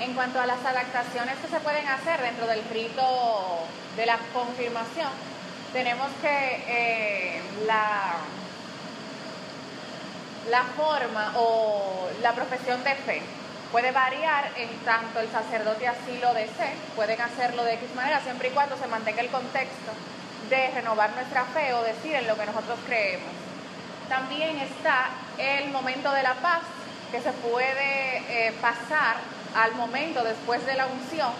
[0.00, 3.02] En cuanto a las adaptaciones que se pueden hacer dentro del rito
[3.96, 5.10] de la confirmación,
[5.72, 8.16] tenemos que eh, la,
[10.50, 13.22] la forma o la profesión de fe
[13.70, 18.48] puede variar en tanto el sacerdote así lo desee, pueden hacerlo de X manera, siempre
[18.48, 19.90] y cuando se mantenga el contexto
[20.48, 23.32] de renovar nuestra fe o decir en lo que nosotros creemos.
[24.08, 26.60] También está el momento de la paz,
[27.10, 29.16] que se puede eh, pasar
[29.54, 31.32] al momento después de la unción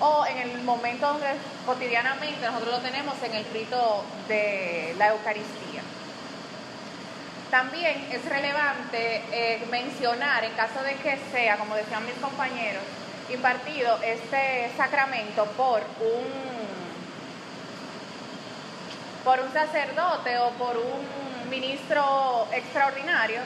[0.00, 1.28] o en el momento donde
[1.66, 5.82] cotidianamente nosotros lo tenemos en el rito de la Eucaristía.
[7.50, 12.82] También es relevante eh, mencionar, en caso de que sea, como decían mis compañeros,
[13.32, 16.64] impartido este sacramento por un
[19.24, 23.40] por un sacerdote o por un ministro extraordinario,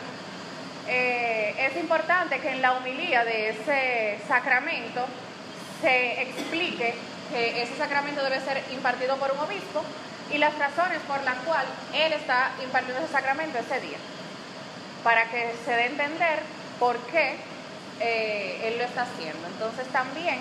[0.89, 5.07] eh, es importante que en la humilía de ese sacramento
[5.83, 6.95] se explique
[7.31, 9.85] que ese sacramento debe ser impartido por un obispo
[10.33, 13.99] y las razones por las cuales él está impartiendo ese sacramento ese día,
[15.05, 16.41] para que se dé a entender
[16.79, 17.37] por qué
[18.01, 19.47] eh, él lo está haciendo.
[19.47, 20.39] Entonces también,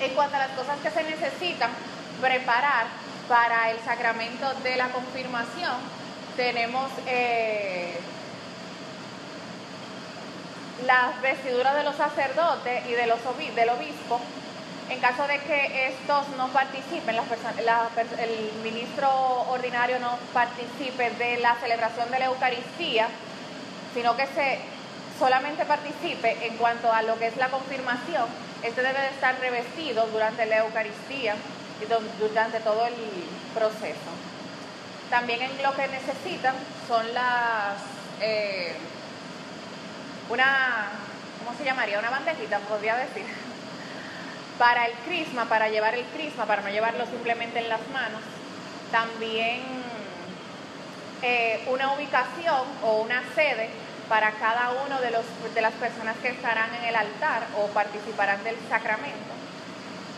[0.00, 1.70] en cuanto a las cosas que se necesitan
[2.20, 2.86] preparar
[3.28, 5.76] para el sacramento de la confirmación,
[6.36, 6.90] tenemos...
[7.06, 7.98] Eh,
[10.86, 13.18] las vestiduras de los sacerdotes y de los
[13.54, 14.20] del obispo,
[14.90, 19.08] en caso de que estos no participen, el ministro
[19.48, 23.08] ordinario no participe de la celebración de la Eucaristía,
[23.94, 24.58] sino que se
[25.18, 28.26] solamente participe en cuanto a lo que es la confirmación,
[28.62, 31.34] este debe de estar revestido durante la Eucaristía
[31.80, 32.94] y durante todo el
[33.54, 34.10] proceso.
[35.10, 36.54] También en lo que necesitan
[36.88, 37.76] son las
[38.20, 38.74] eh,
[40.28, 40.90] una,
[41.38, 41.98] ¿cómo se llamaría?
[41.98, 43.24] Una bandejita, podría decir,
[44.58, 48.22] para el crisma, para llevar el crisma, para no llevarlo simplemente en las manos.
[48.90, 49.62] También
[51.22, 53.70] eh, una ubicación o una sede
[54.08, 58.44] para cada uno de, los, de las personas que estarán en el altar o participarán
[58.44, 59.34] del sacramento.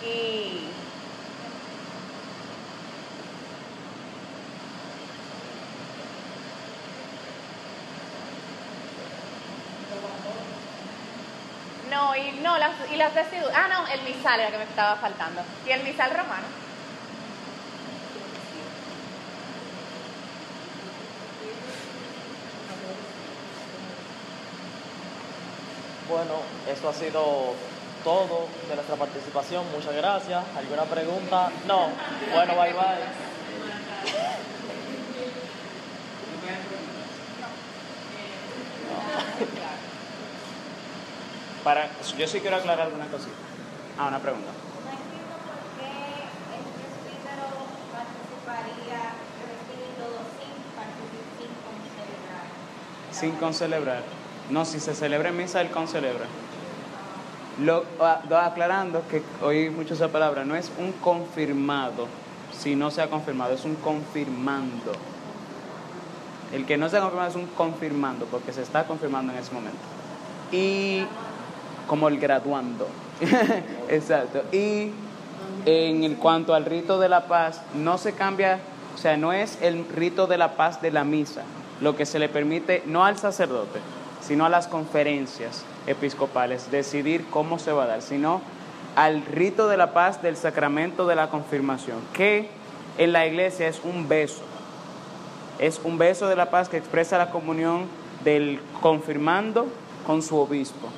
[0.05, 0.67] Y
[11.91, 13.53] No, y no, las, y las vestiduras.
[13.55, 15.43] Ah, no, el misal era que me estaba faltando.
[15.67, 16.47] Y el misal romano.
[26.09, 26.35] Bueno,
[26.73, 27.55] eso ha sido
[28.05, 29.65] todo de nuestra participación.
[29.73, 30.45] Muchas gracias.
[30.57, 31.51] ¿Alguna pregunta?
[31.67, 31.89] No.
[32.33, 33.27] Bueno, bye bye.
[41.67, 43.35] Para, yo sí quiero aclarar una cosita.
[43.99, 44.47] Ah, una pregunta.
[44.55, 45.91] No entiendo por qué
[46.55, 47.47] el presbítero
[47.91, 49.01] participaría
[49.43, 50.07] el espíritu
[50.39, 52.47] sin participar,
[53.11, 54.03] sin concelebrar.
[54.51, 56.27] No, si se celebra en misa, él concelebra.
[57.65, 62.07] Lo, ah, do- aclarando que oí mucho esa palabra, no es un confirmado,
[62.57, 64.93] si no se ha confirmado, es un confirmando.
[66.53, 69.53] El que no se ha confirmado es un confirmando, porque se está confirmando en ese
[69.53, 69.81] momento.
[70.53, 71.09] Y
[71.87, 72.89] como el graduando.
[73.89, 74.43] Exacto.
[74.53, 74.91] Y
[75.65, 78.61] en cuanto al rito de la paz, no se cambia,
[78.95, 81.43] o sea, no es el rito de la paz de la misa,
[81.81, 83.81] lo que se le permite, no al sacerdote,
[84.21, 88.41] sino a las conferencias episcopales, decidir cómo se va a dar, sino
[88.95, 92.49] al rito de la paz del sacramento de la confirmación, que
[92.99, 94.43] en la iglesia es un beso.
[95.59, 97.87] Es un beso de la paz que expresa la comunión
[98.25, 99.67] del confirmando
[100.07, 100.89] con su obispo.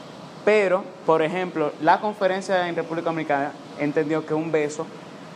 [0.48, 4.86] Pero, por ejemplo, la conferencia en República Dominicana entendió que un beso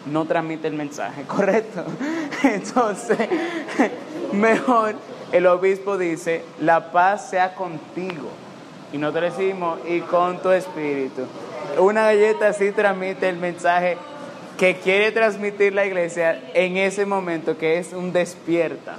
[0.07, 1.85] no transmite el mensaje, ¿correcto?
[2.43, 3.19] Entonces,
[4.33, 4.95] mejor
[5.31, 8.31] el obispo dice, la paz sea contigo.
[8.91, 11.27] Y nosotros decimos, y con tu espíritu.
[11.77, 13.99] Una galleta sí transmite el mensaje
[14.57, 18.97] que quiere transmitir la iglesia en ese momento, que es un despierta.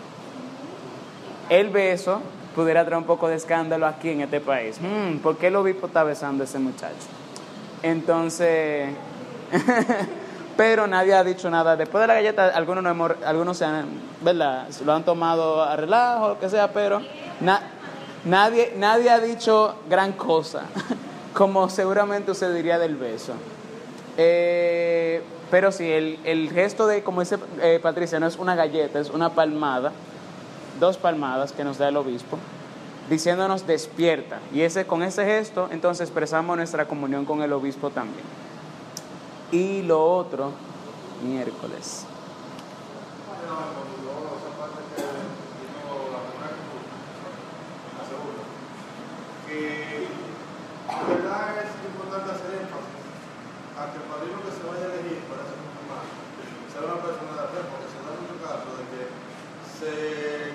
[1.49, 2.22] El beso
[2.56, 4.78] pudiera traer un poco de escándalo aquí en este país.
[4.80, 6.93] Hmm, ¿Por qué el obispo está besando a ese muchacho?
[7.82, 8.89] Entonces,
[10.58, 11.76] pero nadie ha dicho nada.
[11.76, 13.86] Después de la galleta, algunos, no hemos, algunos se han,
[14.22, 14.68] ¿verdad?
[14.86, 17.01] Lo han tomado a relajo, lo que sea, pero
[17.41, 17.62] na-
[18.26, 20.64] nadie, nadie ha dicho gran cosa,
[21.34, 23.34] como seguramente usted diría del beso.
[24.18, 28.99] Eh, pero sí, el, el gesto de, como dice eh, Patricia, no es una galleta,
[28.99, 29.91] es una palmada,
[30.80, 32.38] dos palmadas que nos da el obispo,
[33.10, 34.40] diciéndonos despierta.
[34.54, 38.26] Y ese, con ese gesto, entonces expresamos nuestra comunión con el obispo también.
[39.52, 40.52] Y lo otro,
[41.24, 42.06] miércoles.
[51.08, 53.06] verdad es importante hacer énfasis
[53.78, 56.08] a que el padrino que se vaya a elegir para ser confirmado
[56.70, 59.02] sea una persona de fe, porque se da mucho caso de que
[59.78, 59.92] se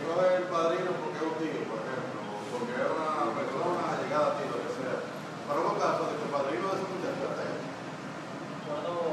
[0.02, 4.26] coge el padrino porque es un tío, por ejemplo, o porque es una persona llegada
[4.32, 4.98] a ti, lo que sea.
[5.46, 7.58] Para un caso de que el padrino de ese muchacho es ateo.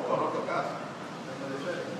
[0.05, 0.81] Conozco casos.
[1.41, 1.95] ¿Me dice?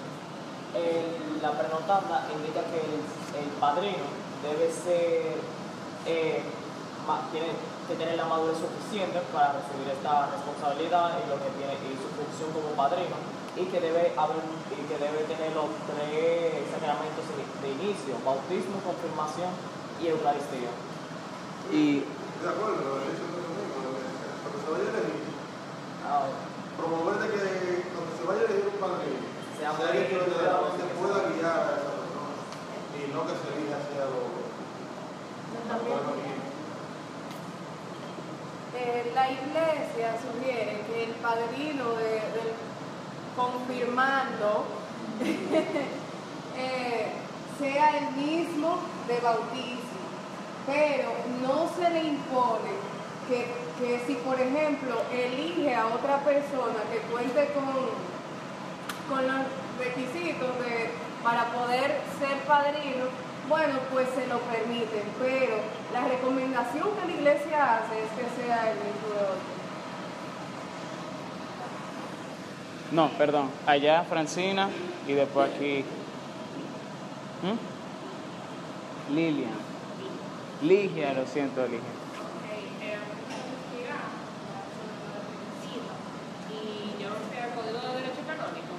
[1.86, 2.98] Indica que el,
[3.38, 4.10] el padrino
[4.42, 5.38] debe ser,
[6.10, 6.42] eh,
[7.06, 7.54] ma- tiene
[7.86, 12.10] que tener la madurez suficiente para recibir esta responsabilidad y lo que tiene y su
[12.10, 13.14] función como padrino
[13.54, 14.42] y que debe haber
[14.74, 17.22] y que debe tener los tres sacramentos
[17.62, 19.54] de, inicio, bautismo, confirmación
[20.02, 20.74] y Eucaristía.
[21.70, 22.02] Y
[22.42, 23.30] De acuerdo, el amigo,
[23.86, 24.10] lo que
[24.42, 25.38] cuando se vaya a elegir,
[26.06, 26.30] Ah,
[26.78, 27.42] promover de que
[27.94, 29.26] cuando se vaya a elegir un padrino,
[29.60, 32.36] Sea muy que verdaderamente pueda guiar a esa persona
[32.98, 34.36] y no que se hacia lo
[35.80, 36.36] lo-
[38.78, 42.52] Eh, la iglesia sugiere que el padrino de- del
[43.36, 44.66] confirmando
[46.58, 47.12] eh,
[47.58, 50.04] sea el mismo de bautismo,
[50.66, 51.10] pero
[51.42, 52.72] no se le impone
[53.30, 53.48] que,
[53.80, 58.15] que si, por ejemplo, elige a otra persona que cuente con,
[59.10, 59.46] con los
[59.80, 60.90] requisitos de,
[61.24, 63.06] para poder ser padrino,
[63.50, 65.58] bueno, pues se lo permiten, pero
[65.94, 69.56] la recomendación que la iglesia hace es que sea el mismo de otro.
[72.92, 73.50] No, perdón.
[73.66, 74.70] Allá Francina
[75.08, 75.84] y después aquí.
[77.44, 79.14] ¿Mm?
[79.14, 79.52] Lilian.
[80.62, 81.80] Ligia, lo siento, Ligia.
[86.50, 88.76] y yo no sé, el Código de Derecho Canónico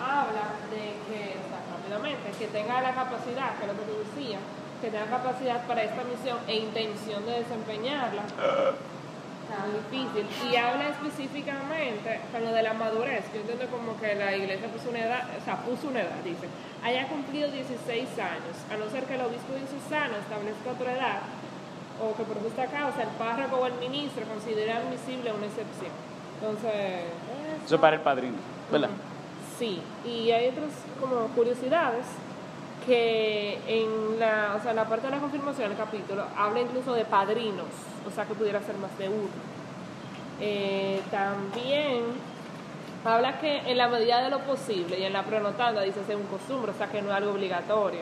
[0.00, 3.94] habla de que, o sea, rápidamente, que tenga la capacidad, que es lo que tú
[4.04, 4.40] decías,
[4.80, 8.22] que tenga capacidad para esta misión e intención de desempeñarla.
[9.48, 10.26] Tan difícil.
[10.50, 13.24] Y habla específicamente con lo de la madurez.
[13.34, 16.48] Yo entiendo como que la iglesia puso una edad, o sea, puso una edad, dice,
[16.82, 21.20] haya cumplido 16 años, a no ser que el obispo diocesano establezca otra edad,
[22.00, 25.92] o que por justa causa el párroco o el ministro considere admisible una excepción.
[26.40, 27.06] Entonces,
[27.66, 28.38] Eso para el padrino,
[28.70, 28.90] ¿verdad?
[29.58, 32.06] Sí, y hay otras como curiosidades
[32.86, 36.92] que en la, o sea, en la parte de la confirmación del capítulo habla incluso
[36.94, 37.68] de padrinos,
[38.06, 39.28] o sea que pudiera ser más de uno.
[40.40, 42.02] Eh, también
[43.04, 46.26] habla que en la medida de lo posible y en la prenotanda dice ser un
[46.26, 48.00] costumbre, o sea que no es algo obligatorio.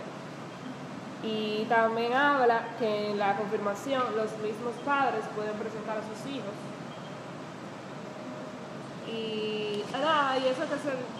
[1.22, 6.55] Y también habla que en la confirmación los mismos padres pueden presentar a sus hijos.
[9.07, 11.20] Y nada, y eso que se,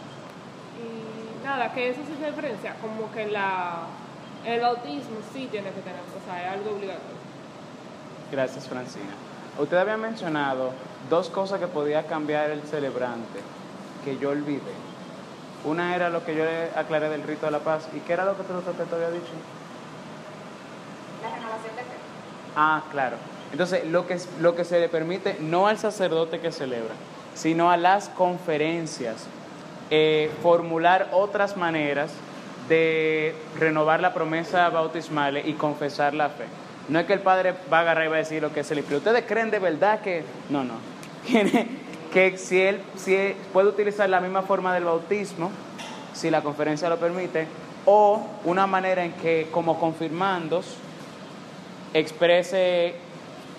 [0.81, 3.83] y nada, que eso se diferencia, como que la,
[4.45, 7.21] el bautismo sí tiene que tener, o sea, es algo obligatorio.
[8.33, 9.13] Gracias, Francina.
[9.59, 10.71] Usted había mencionado
[11.09, 13.41] dos cosas que podía cambiar el celebrante,
[14.05, 14.73] que yo olvidé.
[15.65, 17.89] Una era lo que yo le aclaré del rito de la paz.
[17.95, 19.33] ¿Y qué era lo que tú, que te había dicho?
[21.23, 21.89] La renovación de fe.
[22.57, 23.17] Ah, claro.
[23.53, 26.95] Entonces, lo que, lo que se le permite, no al sacerdote que celebra,
[27.35, 29.27] sino a las conferencias,
[29.91, 32.13] eh, formular otras maneras
[32.69, 36.45] de renovar la promesa bautismal y confesar la fe.
[36.89, 38.75] No es que el padre va a agarrar y va a decir lo que se
[38.75, 38.99] le pide.
[38.99, 40.25] ¿Ustedes creen de verdad que.?
[40.49, 40.75] No, no.
[42.13, 45.51] que si él, si él puede utilizar la misma forma del bautismo,
[46.13, 47.47] si la conferencia lo permite,
[47.85, 50.77] o una manera en que, como confirmandos,
[51.95, 52.95] exprese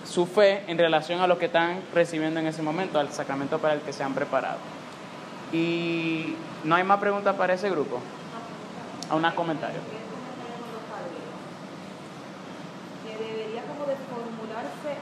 [0.04, 3.74] su fe en relación a lo que están recibiendo en ese momento, al sacramento para
[3.74, 4.58] el que se han preparado.
[5.52, 6.34] Y
[6.64, 8.00] no hay más preguntas para ese grupo.
[9.10, 9.80] A un comentario.
[13.04, 14.96] Que debería como de formularse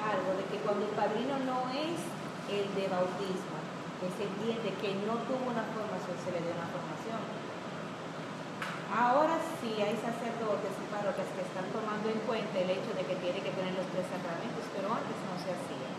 [0.00, 2.00] algo de que cuando el padrino no es
[2.48, 3.60] el de bautismo,
[4.00, 7.20] que se entiende que no tuvo una formación, se le dio una formación.
[8.88, 13.20] Ahora sí hay sacerdotes y parroquias que están tomando en cuenta el hecho de que
[13.20, 15.89] tiene que tener los tres sacramentos, pero antes no se hacía.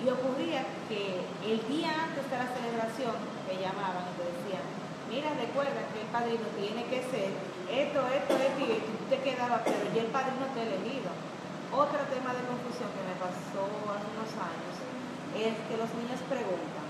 [0.00, 4.64] Y ocurría que el día antes de la celebración, que llamaban y te decían,
[5.12, 7.28] mira, recuerda que el padrino tiene que ser
[7.68, 11.12] esto, esto, esto, y tú te quedabas, pero ya el padrino te ha elegido.
[11.70, 14.74] Otro tema de confusión que me pasó hace unos años
[15.36, 16.88] es que los niños preguntan,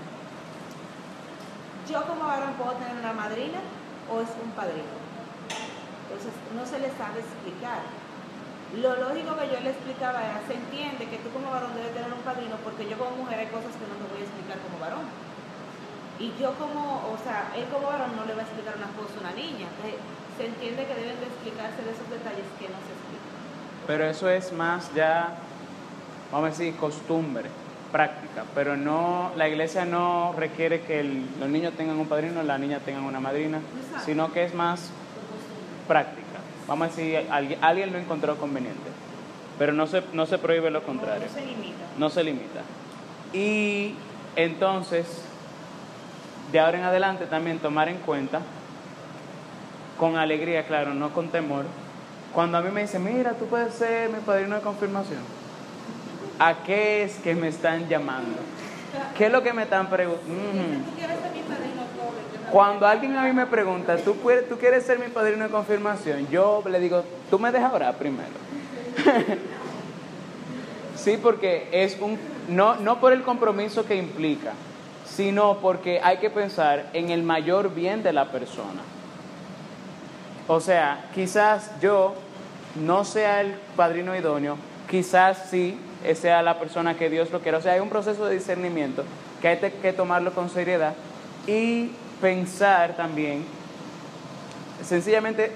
[1.85, 3.59] ¿yo como varón puedo tener una madrina
[4.09, 4.97] o es un padrino?
[6.07, 8.00] Entonces no se les sabe explicar.
[8.79, 12.07] Lo lógico que yo le explicaba era, se entiende que tú como varón debes tener
[12.13, 14.79] un padrino porque yo como mujer hay cosas que no te voy a explicar como
[14.79, 15.03] varón.
[16.19, 19.11] Y yo como, o sea, él como varón no le va a explicar una cosa
[19.17, 19.67] a una niña.
[19.75, 19.99] Entonces,
[20.37, 23.35] se entiende que deben de explicarse de esos detalles que no se explican.
[23.87, 25.35] Pero eso es más ya,
[26.31, 27.49] vamos a decir, costumbre,
[27.91, 28.45] práctica.
[28.55, 32.81] Pero no, la iglesia no requiere que el- los niños tengan un padrino, las niñas
[32.85, 33.59] tengan una madrina,
[34.05, 34.89] sino que es más
[35.89, 36.20] práctica.
[36.67, 38.89] Vamos a decir, alguien, alguien lo encontró conveniente.
[39.57, 41.27] Pero no se, no se prohíbe lo contrario.
[41.27, 41.85] No se limita.
[41.97, 42.61] No se limita.
[43.33, 43.93] Y
[44.35, 45.05] entonces,
[46.51, 48.41] de ahora en adelante también tomar en cuenta,
[49.97, 51.65] con alegría, claro, no con temor,
[52.33, 55.19] cuando a mí me dicen, mira, tú puedes ser mi padrino de confirmación.
[56.39, 58.39] ¿A qué es que me están llamando?
[59.17, 60.33] ¿Qué es lo que me están preguntando?
[60.33, 60.91] ¿Tú
[62.51, 66.27] Cuando alguien a mí me pregunta, ¿tú, puedes- ¿tú quieres ser mi padrino de confirmación?
[66.29, 68.29] Yo le digo, tú me dejas orar primero.
[70.95, 72.17] sí, porque es un,
[72.49, 74.51] no, no por el compromiso que implica,
[75.05, 78.81] sino porque hay que pensar en el mayor bien de la persona.
[80.47, 82.13] O sea, quizás yo
[82.75, 84.57] no sea el padrino idóneo,
[84.89, 85.77] quizás sí
[86.15, 87.59] sea la persona que Dios lo quiera.
[87.59, 89.03] O sea, hay un proceso de discernimiento
[89.41, 90.93] que hay que tomarlo con seriedad
[91.47, 91.91] y
[92.21, 93.43] pensar también,
[94.83, 95.51] sencillamente,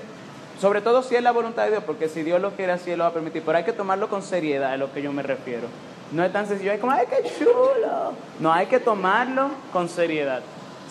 [0.60, 3.04] sobre todo si es la voluntad de Dios, porque si Dios lo quiere así, lo
[3.04, 5.68] va a permitir, pero hay que tomarlo con seriedad, a lo que yo me refiero.
[6.12, 8.14] No es tan sencillo, como, ¡ay, qué chulo!
[8.40, 10.42] No, hay que tomarlo con seriedad.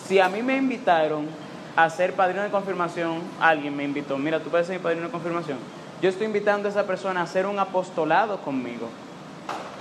[0.07, 1.27] Si a mí me invitaron
[1.75, 5.11] a ser padrino de confirmación, alguien me invitó, mira, tú puedes ser mi padrino de
[5.11, 5.57] confirmación.
[6.01, 8.87] Yo estoy invitando a esa persona a hacer un apostolado conmigo,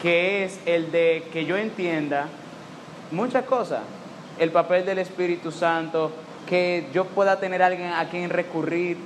[0.01, 2.27] que es el de que yo entienda
[3.11, 3.81] muchas cosas.
[4.39, 6.13] El papel del Espíritu Santo,
[6.47, 8.99] que yo pueda tener alguien a quien recurrir.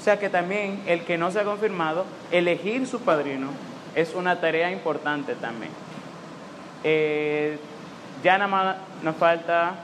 [0.00, 3.48] O sea que también el que no se ha confirmado, elegir su padrino
[3.94, 5.72] es una tarea importante también.
[6.84, 7.58] Eh,
[8.22, 9.74] ya nada más nos falta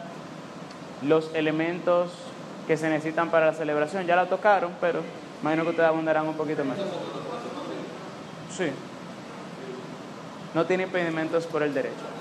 [1.02, 2.12] los elementos
[2.66, 4.06] que se necesitan para la celebración.
[4.06, 5.00] Ya la tocaron, pero
[5.42, 6.78] imagino que ustedes abundarán un poquito más.
[8.56, 8.70] Sí.
[10.54, 12.13] No tiene impedimentos por el derecho.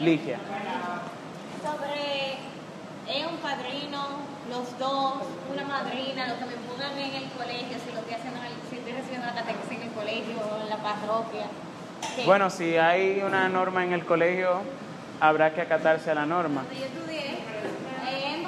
[0.00, 0.38] Ligia.
[1.62, 2.38] Sobre
[3.06, 4.00] es un padrino,
[4.48, 5.14] los dos,
[5.52, 8.52] una madrina, lo que me pongan en el colegio, si lo estoy haciendo en el,
[8.70, 11.46] si estoy recibiendo la catequesis en el colegio o en la parroquia.
[12.24, 14.62] Bueno, si hay una norma en el colegio,
[15.20, 16.62] habrá que acatarse a la norma.
[16.62, 17.38] Donde yo estudié,
[18.08, 18.42] eh,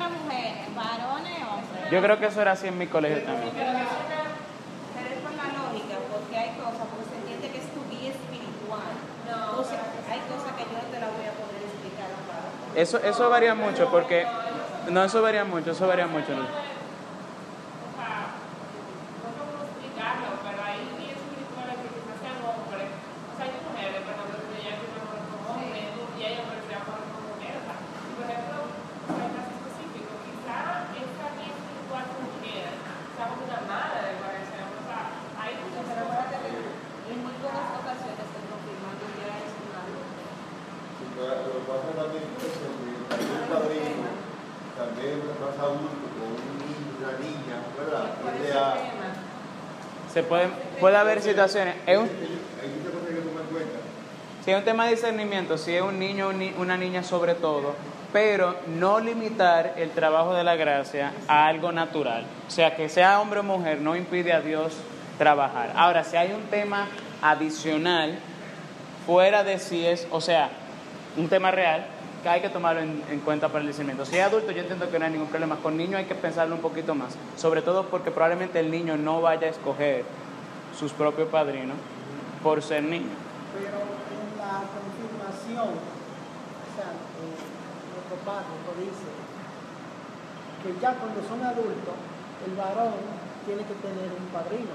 [0.74, 1.90] varones, hombres.
[1.90, 3.52] Yo creo que eso era así en mi colegio también.
[3.54, 7.52] Pero es por la lógica, porque hay cosas, porque se entiende
[12.74, 14.26] Eso, eso varía mucho porque...
[14.90, 16.32] No, eso varía mucho, eso varía mucho.
[35.92, 40.22] En muy pocas ocasiones el confirmando ya es un adulto.
[40.96, 44.08] Sí, pero lo que pasa también es que el padrino
[44.78, 48.06] también más adulto con un niño, una niña, ¿verdad?
[48.22, 48.78] Tiende a-
[50.08, 50.22] Se
[50.82, 51.76] puede, haber situaciones.
[51.86, 52.08] Es un,
[54.44, 57.74] si es un tema de discernimiento, si es un niño o una niña sobre todo,
[58.12, 62.26] pero no limitar el trabajo de la gracia a algo natural.
[62.46, 64.74] O sea, que sea hombre o mujer no impide a Dios
[65.16, 65.72] trabajar.
[65.76, 66.88] Ahora, si hay un tema
[67.22, 68.18] adicional
[69.06, 70.50] fuera de si es, o sea,
[71.16, 71.86] un tema real,
[72.22, 74.04] que hay que tomarlo en, en cuenta para el discernimiento.
[74.04, 75.56] Si es adulto, yo entiendo que no hay ningún problema.
[75.56, 79.20] Con niño hay que pensarlo un poquito más, sobre todo porque probablemente el niño no
[79.20, 80.04] vaya a escoger
[80.78, 81.76] sus propios padrinos
[82.42, 83.14] por ser niño.
[83.54, 87.38] Pero en la confirmación, o sea, eh,
[87.92, 89.10] nuestro párroco dice
[90.62, 91.94] que ya cuando son adultos,
[92.46, 92.94] el varón
[93.46, 94.74] tiene que tener un padrino,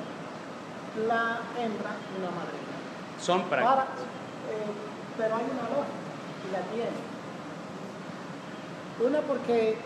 [1.08, 2.76] la hembra una madrina.
[3.20, 4.04] Son Para, prácticos.
[4.52, 4.72] eh,
[5.18, 6.06] pero hay una lógica,
[6.48, 7.00] y la tiene.
[9.00, 9.78] Una porque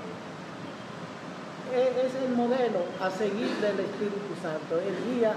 [1.74, 5.34] e- es el modelo a seguir del Espíritu Santo, el guía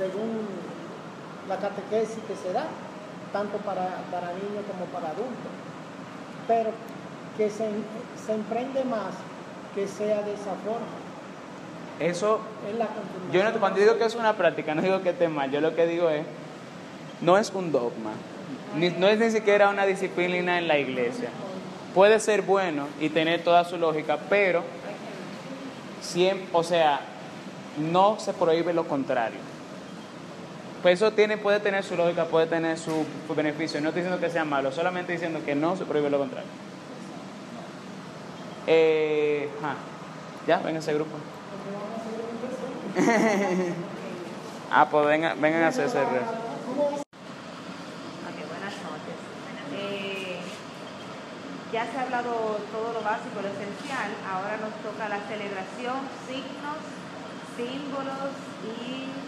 [0.00, 0.46] según
[1.48, 2.64] la catequesis que se da,
[3.32, 5.52] tanto para, para niños como para adultos.
[6.48, 6.70] Pero
[7.36, 7.68] que se,
[8.26, 9.12] se emprende más
[9.74, 10.88] que sea de esa forma.
[12.00, 12.40] Eso,
[12.70, 12.88] Es la
[13.30, 15.74] yo no, cuando digo que es una práctica, no digo que esté mal, yo lo
[15.76, 16.24] que digo es,
[17.20, 18.12] no es un dogma,
[18.74, 21.28] ni- no es ni siquiera una disciplina en la iglesia.
[21.94, 24.62] Puede ser bueno y tener toda su lógica, pero
[26.00, 27.00] siempre, o sea,
[27.78, 29.38] no se prohíbe lo contrario.
[30.82, 33.04] Pues eso tiene, puede tener su lógica, puede tener su
[33.36, 33.80] beneficio.
[33.80, 36.48] No estoy diciendo que sea malo, solamente diciendo que no se prohíbe lo contrario.
[38.66, 39.74] Eh, ah,
[40.46, 41.16] ya, ven ese grupo.
[44.70, 46.14] ah, pues vengan, vengan a hacer ese noches.
[49.76, 50.40] Eh,
[51.72, 54.10] ya se ha hablado todo lo básico, lo esencial.
[54.32, 56.80] Ahora nos toca la celebración, signos,
[57.56, 58.32] símbolos
[58.64, 59.19] y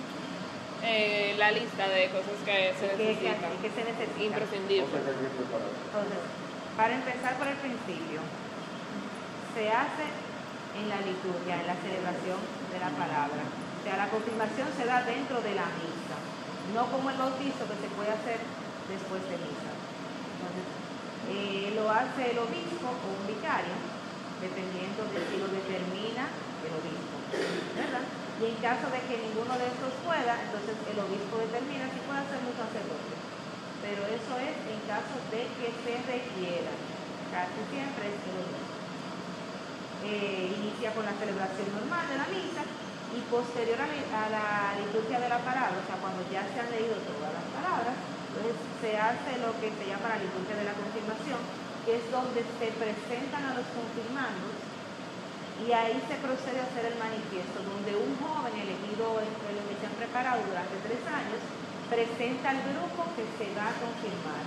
[0.83, 3.55] Eh, la lista de cosas que se qué- necesitan.
[3.62, 4.22] se necesita.
[4.24, 4.83] Imprescindible.
[4.91, 6.20] Entonces,
[6.76, 8.20] para empezar por el principio,
[9.55, 10.07] se hace
[10.74, 12.41] en la liturgia, en la celebración
[12.72, 13.43] de la palabra.
[13.47, 16.16] O sea, la confirmación se da dentro de la misa,
[16.74, 18.41] no como el bautizo que se puede hacer
[18.91, 19.70] después de misa.
[20.35, 20.66] Entonces,
[21.30, 23.76] eh, lo hace el obispo o un vicario,
[24.43, 26.26] dependiendo de si lo determina
[26.66, 27.16] el obispo,
[27.78, 28.03] ¿verdad?
[28.43, 32.26] Y en caso de que ninguno de estos pueda, entonces el obispo determina si puede
[32.26, 33.14] hacerlo un sacerdote.
[33.86, 36.74] Pero eso es en caso de que se requiera.
[37.30, 38.51] Casi siempre es el.
[40.03, 42.66] Eh, inicia con la celebración normal de la misa
[43.14, 43.86] y posterior a,
[44.26, 47.95] la liturgia de la palabra, o sea, cuando ya se han leído todas las palabras,
[47.95, 51.38] entonces se hace lo que se llama la liturgia de la confirmación,
[51.86, 54.62] que es donde se presentan a los confirmandos
[55.63, 59.79] y ahí se procede a hacer el manifiesto, donde un joven elegido entre los que
[59.79, 61.39] se han preparado durante tres años
[61.87, 64.43] presenta al grupo que se va a confirmar.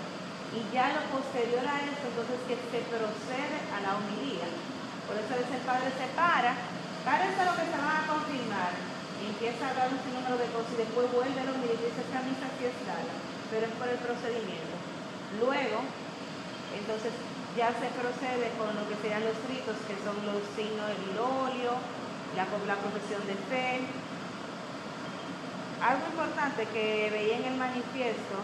[0.51, 4.47] Y ya lo posterior a eso, entonces que se procede a la homilía.
[5.07, 6.51] Por eso a veces el padre se para,
[7.07, 8.72] párense lo que se van a confirmar,
[9.24, 12.03] empieza a dar un sinnúmero de cosas y después vuelve a la homilía y dice,
[12.03, 13.16] esta misa sí es larga,
[13.51, 14.76] pero es por el procedimiento.
[15.39, 15.80] Luego,
[16.76, 17.13] entonces
[17.55, 21.79] ya se procede con lo que serían los ritos, que son los signos del óleo,
[22.35, 23.79] la, la profesión de fe.
[25.79, 28.43] Algo importante que veía en el manifiesto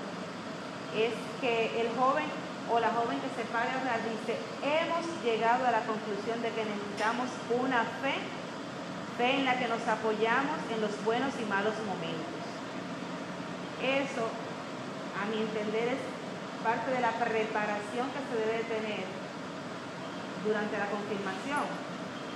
[0.95, 2.27] es que el joven
[2.71, 6.51] o la joven que se paga a orar dice, hemos llegado a la conclusión de
[6.55, 8.15] que necesitamos una fe,
[9.17, 12.39] fe en la que nos apoyamos en los buenos y malos momentos.
[13.83, 14.29] Eso,
[15.19, 16.10] a mi entender, es
[16.61, 19.05] parte de la preparación que se debe tener
[20.45, 21.65] durante la confirmación,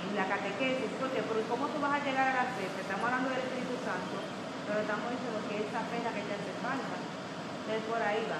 [0.06, 2.70] en la catequesis, porque, ¿cómo tú vas a llegar a la fe?
[2.70, 4.18] Estamos hablando del Espíritu Santo,
[4.66, 6.96] pero estamos diciendo que esa fe que te hace falta.
[7.66, 8.38] Entonces por ahí va.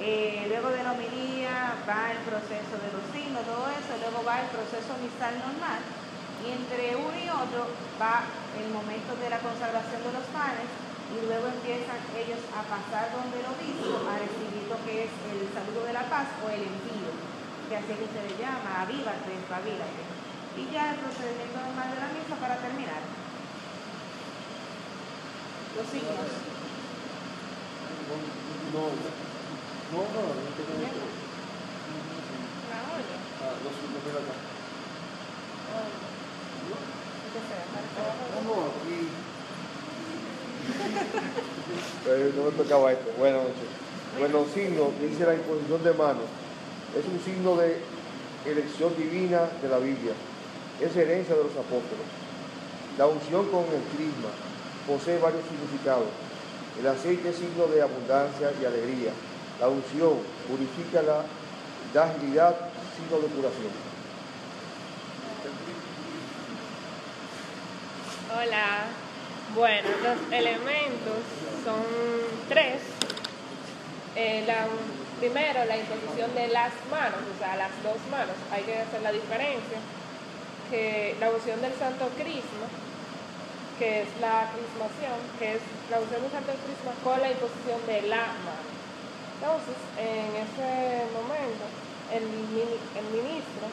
[0.00, 4.40] Eh, luego de la homilía va el proceso de los signos, todo eso, luego va
[4.40, 5.80] el proceso misal normal,
[6.40, 7.68] y entre uno y otro
[8.00, 8.24] va
[8.56, 10.68] el momento de la consagración de los panes,
[11.10, 15.42] y luego empiezan ellos a pasar donde el obispo a recibir lo que es el
[15.50, 17.10] saludo de la paz o el envío.
[17.66, 20.02] que así es que se le llama, avívate, espabilate.
[20.54, 23.02] Y ya el procedimiento normal de la misa para terminar.
[25.74, 26.30] Los signos.
[28.70, 28.82] No,
[29.90, 31.06] no, no, no tengo mucho.
[32.70, 33.18] La olla.
[33.42, 34.34] Ah, los signos, mira acá.
[38.34, 39.29] No, no, aquí.
[42.36, 43.10] No me tocaba esto.
[43.18, 43.68] Buenas noches.
[44.18, 46.26] Bueno, signo, dice la imposición de manos,
[46.98, 47.78] es un signo de
[48.44, 50.12] elección divina de la Biblia.
[50.80, 52.08] Es herencia de los apóstoles.
[52.98, 54.30] La unción con el crisma
[54.86, 56.08] posee varios significados.
[56.78, 59.12] El aceite es signo de abundancia y alegría.
[59.60, 60.18] La unción
[60.48, 61.24] purifica la,
[61.94, 62.56] da agilidad,
[62.96, 63.72] signo de curación.
[68.34, 69.09] Hola.
[69.54, 71.20] Bueno, los elementos
[71.64, 71.82] son
[72.48, 72.80] tres.
[74.16, 74.66] Eh, la-
[75.18, 78.36] primero, la imposición de las manos, o sea, las dos manos.
[78.52, 79.78] Hay que hacer la diferencia.
[80.70, 82.66] Que la unción del Santo Crisma,
[83.78, 88.02] que es la crismación, que es la unción del Santo Crisma con la imposición de
[88.06, 88.70] la mano.
[89.34, 91.64] Entonces, en ese momento,
[92.14, 93.66] el, el ministro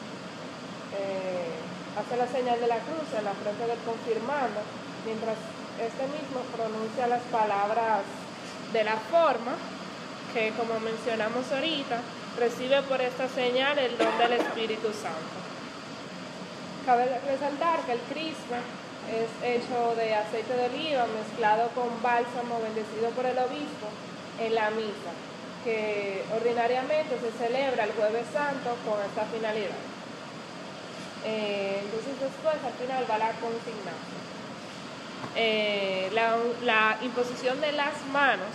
[0.98, 1.54] eh,
[1.94, 4.58] hace la señal de la cruz en la frente del confirmando,
[5.06, 5.38] mientras
[5.80, 8.02] este mismo pronuncia las palabras
[8.72, 9.54] de la forma
[10.34, 12.00] que, como mencionamos ahorita,
[12.38, 15.38] recibe por esta señal el don del Espíritu Santo.
[16.84, 18.60] Cabe resaltar que el crisma
[19.08, 23.88] es hecho de aceite de oliva mezclado con bálsamo bendecido por el obispo
[24.40, 25.12] en la misa,
[25.64, 29.80] que ordinariamente se celebra el jueves santo con esta finalidad.
[31.24, 34.27] Eh, entonces después al final va la consignación.
[35.36, 38.48] Eh, la, imposición de las manos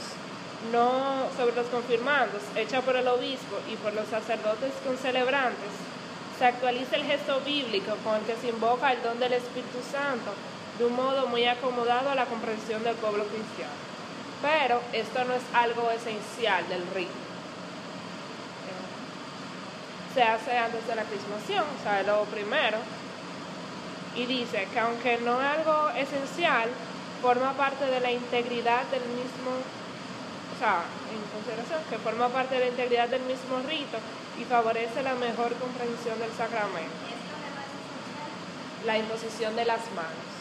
[0.71, 5.71] no sobre los confirmandos, hecha por el obispo y por los sacerdotes concelebrantes,
[6.37, 10.31] se actualiza el gesto bíblico con el que se invoca el don del Espíritu Santo
[10.77, 13.73] de un modo muy acomodado a la comprensión del pueblo cristiano.
[14.41, 17.11] Pero esto no es algo esencial del rito.
[18.67, 22.79] Eh, Se hace antes de la crismación, o sea, lo primero,
[24.15, 26.69] y dice que aunque no es algo esencial,
[27.21, 29.51] forma parte de la integridad del mismo,
[30.53, 33.97] o sea, en consideración, que forma parte de la integridad del mismo rito
[34.39, 36.91] y favorece la mejor comprensión del sacramento.
[38.85, 40.33] La imposición de las manos.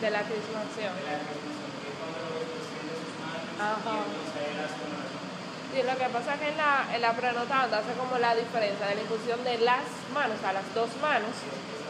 [0.00, 0.92] De, la crismación.
[0.96, 5.01] de la crismación, que es cuando lo extiende sus manos Ajá.
[5.72, 8.86] Sí, lo que pasa es que en la, en la prenotanda hace como la diferencia
[8.88, 11.32] de la infusión de las manos, a las dos manos,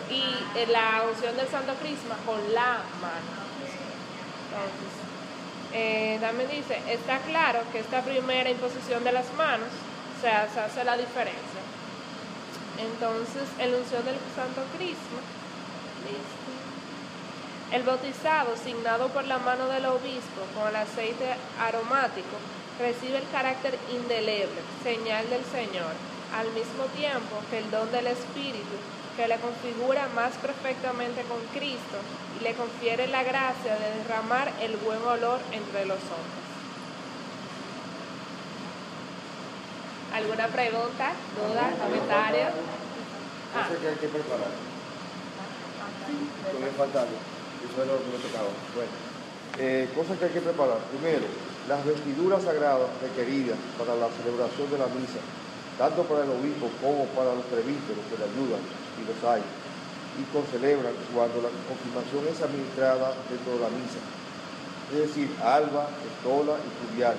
[0.09, 0.23] y
[0.55, 3.31] eh, la unción del Santo Crisma con la mano.
[4.47, 4.93] Entonces,
[5.73, 9.69] eh, también dice, está claro que esta primera imposición de las manos
[10.21, 11.63] se hace, la diferencia.
[12.79, 15.19] Entonces, el unción del Santo Crisma.
[17.73, 22.37] El bautizado, signado por la mano del obispo con el aceite aromático,
[22.83, 25.95] recibe el carácter indeleble, señal del Señor,
[26.35, 28.75] al mismo tiempo que el don del Espíritu,
[29.17, 31.99] que le configura más perfectamente con Cristo
[32.41, 36.43] y le confiere la gracia de derramar el buen olor entre los hombres.
[40.13, 42.47] ¿Alguna pregunta, duda, comentario?
[43.55, 43.69] Ah.
[43.69, 44.53] Cosa que hay que preparar.
[47.63, 48.51] Eso lo que me tocaba.
[48.75, 48.93] Bueno,
[49.59, 50.79] eh, cosas que hay que preparar.
[50.91, 51.27] Primero,
[51.69, 55.23] las vestiduras sagradas requeridas para la celebración de la misa,
[55.79, 58.63] tanto para el obispo como para los presbíteros que le ayudan,
[58.99, 59.43] y los hay,
[60.19, 64.03] y concelebran cuando la confirmación es administrada dentro de la misa,
[64.93, 67.17] es decir, alba, estola y fluvial.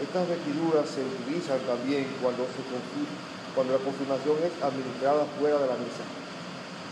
[0.00, 6.02] Estas vestiduras se utilizan también cuando la confirmación es administrada fuera de la misa.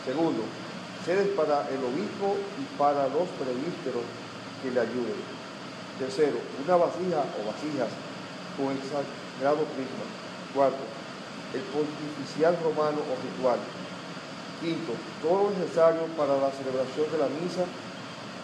[0.06, 0.42] Segundo,
[1.06, 4.06] sedes para el obispo y para los presbíteros
[4.62, 5.41] que le ayuden.
[5.98, 7.92] Tercero, una vasija o vasijas
[8.56, 10.06] con el sagrado crisma.
[10.54, 10.84] Cuarto,
[11.52, 13.60] el pontificial romano o ritual.
[14.60, 17.64] Quinto, todo lo necesario para la celebración de la misa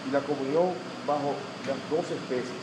[0.07, 0.75] y la comunión
[1.07, 1.35] bajo
[1.67, 2.63] las dos especies.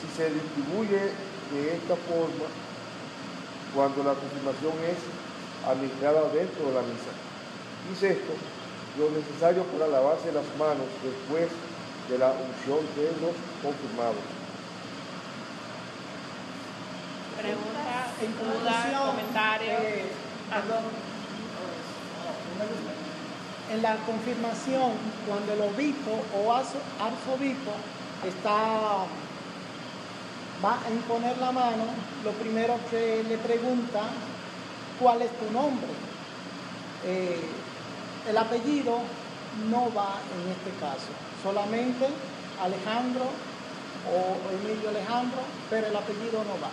[0.00, 1.14] Si se distribuye
[1.52, 2.48] de esta forma,
[3.74, 5.00] cuando la confirmación es
[5.66, 7.12] administrada dentro de la misa.
[7.90, 8.32] Y sexto,
[8.98, 11.73] lo necesario para lavarse las manos después de
[12.10, 14.22] la unción de los confirmados.
[17.40, 19.72] Pregunta, En duda, conclusión, comentario.
[19.72, 20.12] eh,
[20.50, 20.60] Ah.
[20.60, 20.84] perdón,
[23.72, 24.92] en la confirmación,
[25.26, 27.72] cuando el obispo o arzobispo
[28.24, 29.06] está,
[30.64, 31.84] va a imponer la mano,
[32.22, 34.02] lo primero que le pregunta,
[35.00, 35.88] ¿cuál es tu nombre?
[37.06, 37.40] Eh,
[38.28, 38.98] el apellido
[39.70, 41.10] no va en este caso,
[41.44, 42.08] solamente
[42.58, 43.28] Alejandro
[44.08, 46.72] o Emilio Alejandro, pero el apellido no va.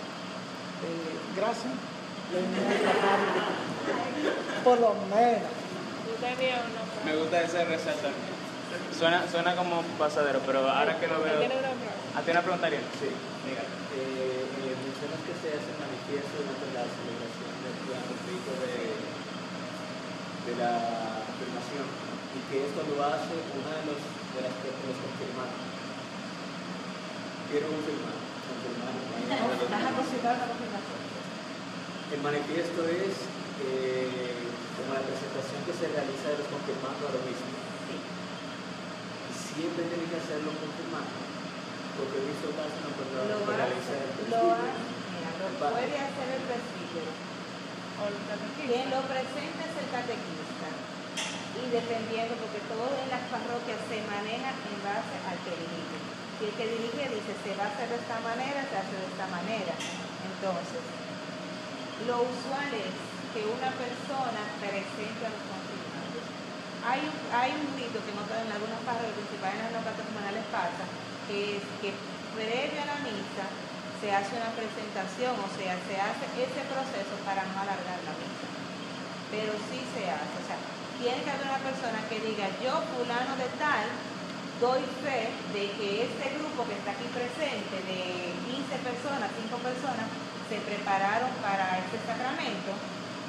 [0.88, 1.76] Eh, gracias.
[4.64, 5.52] Por lo menos.
[7.06, 8.12] Me gusta ese resaltar.
[8.98, 11.44] Suena, suena como pasadero, pero ahora que lo veo.
[12.16, 12.84] ¿A ti una pregunta, Ariel?
[13.00, 13.12] Sí.
[13.44, 13.64] Mira,
[13.98, 17.76] eh, eh, mencionas que se hace manifiesto durante la celebración del
[18.32, 18.96] rito de,
[20.48, 20.72] de la
[21.28, 21.84] confirmación
[22.32, 24.00] y que esto lo hace una de los,
[24.36, 25.60] de las, de los confirmados.
[27.52, 28.16] Quiero confirmar.
[28.16, 28.92] confirmar.
[32.12, 33.16] El manifiesto es
[33.64, 37.48] eh, como la presentación que se realiza de los confirmandos a lo mismo.
[37.92, 41.12] Y siempre tiene que hacerlo confirmando.
[41.96, 44.80] Porque he visto casos en los que realiza el lo hace,
[45.12, 47.12] mira, lo puede hacer el presbítero.
[48.02, 50.41] Quien lo presenta es el catequista.
[51.52, 55.98] Y dependiendo, porque todo en las parroquias se maneja en base al que dirige.
[56.40, 59.08] Si el que dirige dice se va a hacer de esta manera, se hace de
[59.12, 59.76] esta manera.
[59.76, 60.84] Entonces,
[62.08, 62.96] lo usual es
[63.36, 66.26] que una persona presente a los confirmados.
[66.82, 70.84] Hay, un- rito que no en algunas parroquias, principalmente en los catecumenales pasa,
[71.28, 71.94] que es que
[72.34, 73.46] previo a la misa
[74.02, 78.50] se hace una presentación, o sea, se hace ese proceso para no alargar la misa.
[79.30, 80.58] Pero sí se hace, o sea,
[81.02, 83.90] tiene que haber una persona que diga, yo fulano de tal,
[84.62, 90.06] doy fe de que este grupo que está aquí presente, de 15 personas, 5 personas,
[90.46, 92.78] se prepararon para este sacramento.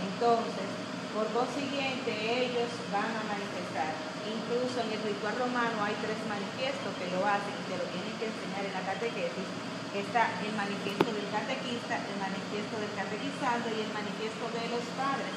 [0.05, 0.69] Entonces,
[1.17, 3.97] por consiguiente, ellos van a manifestar.
[4.29, 8.17] Incluso en el ritual romano hay tres manifiestos que lo hacen y te lo tienen
[8.21, 9.49] que enseñar en la catequesis.
[9.97, 15.37] Está el manifiesto del catequista, el manifiesto del catequizando y el manifiesto de los padres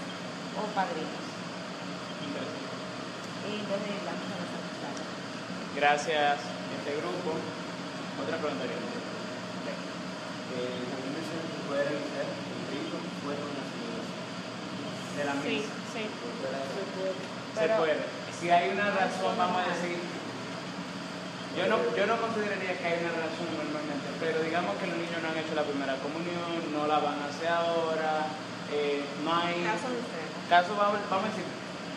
[0.60, 1.35] o padrinos.
[3.46, 6.38] Entonces, vamos a los Gracias,
[6.80, 7.38] este grupo.
[8.22, 8.64] Otra pregunta.
[8.66, 8.72] Eh,
[10.88, 14.16] también que puede realizar el rito fuera de una celebración.
[15.20, 15.74] De la Sí, misa.
[15.94, 16.04] sí.
[16.08, 18.00] Se Pero- puede.
[18.40, 20.00] Si hay una razón, vamos a decir.
[21.56, 25.24] Yo no, yo no consideraría que hay una razón normalmente, pero digamos que los niños
[25.24, 28.28] no han hecho la primera comunión, no la van a hacer ahora,
[28.76, 30.36] eh, no hay Casos extremos.
[30.52, 31.48] casos, vamos, vamos a decir,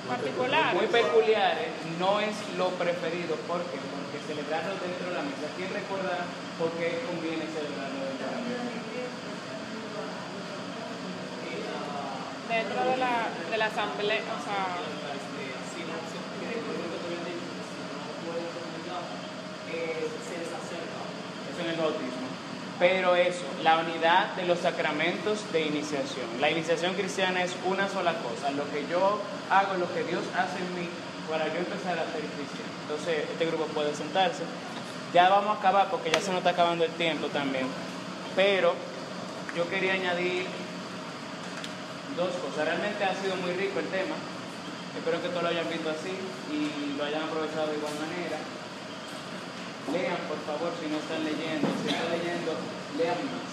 [0.08, 0.74] Particulares.
[0.74, 1.68] muy peculiares,
[1.98, 3.36] no es lo preferido.
[3.46, 3.76] ¿Por qué?
[3.76, 5.52] Porque celebrarlo dentro de la misa.
[5.56, 6.24] ¿Quién recuerda
[6.58, 8.78] por qué conviene celebrarlo dentro de la misa?
[12.48, 14.78] Dentro de la, de la asamblea, o sea,
[21.52, 22.27] Eso en el bautismo.
[22.78, 26.26] Pero eso, la unidad de los sacramentos de iniciación.
[26.40, 28.52] La iniciación cristiana es una sola cosa.
[28.52, 30.88] Lo que yo hago, lo que Dios hace en mí
[31.28, 32.70] para yo empezar a ser cristiano.
[32.82, 34.44] Entonces, este grupo puede sentarse.
[35.12, 37.66] Ya vamos a acabar porque ya se nos está acabando el tiempo también.
[38.36, 38.74] Pero
[39.56, 40.46] yo quería añadir
[42.16, 42.64] dos cosas.
[42.64, 44.14] Realmente ha sido muy rico el tema.
[44.96, 46.14] Espero que todos lo hayan visto así
[46.50, 48.38] y lo hayan aprovechado de igual manera.
[49.92, 51.68] Lean, por favor, si no están leyendo.
[51.82, 52.52] Si están leyendo,
[52.98, 53.48] lean más.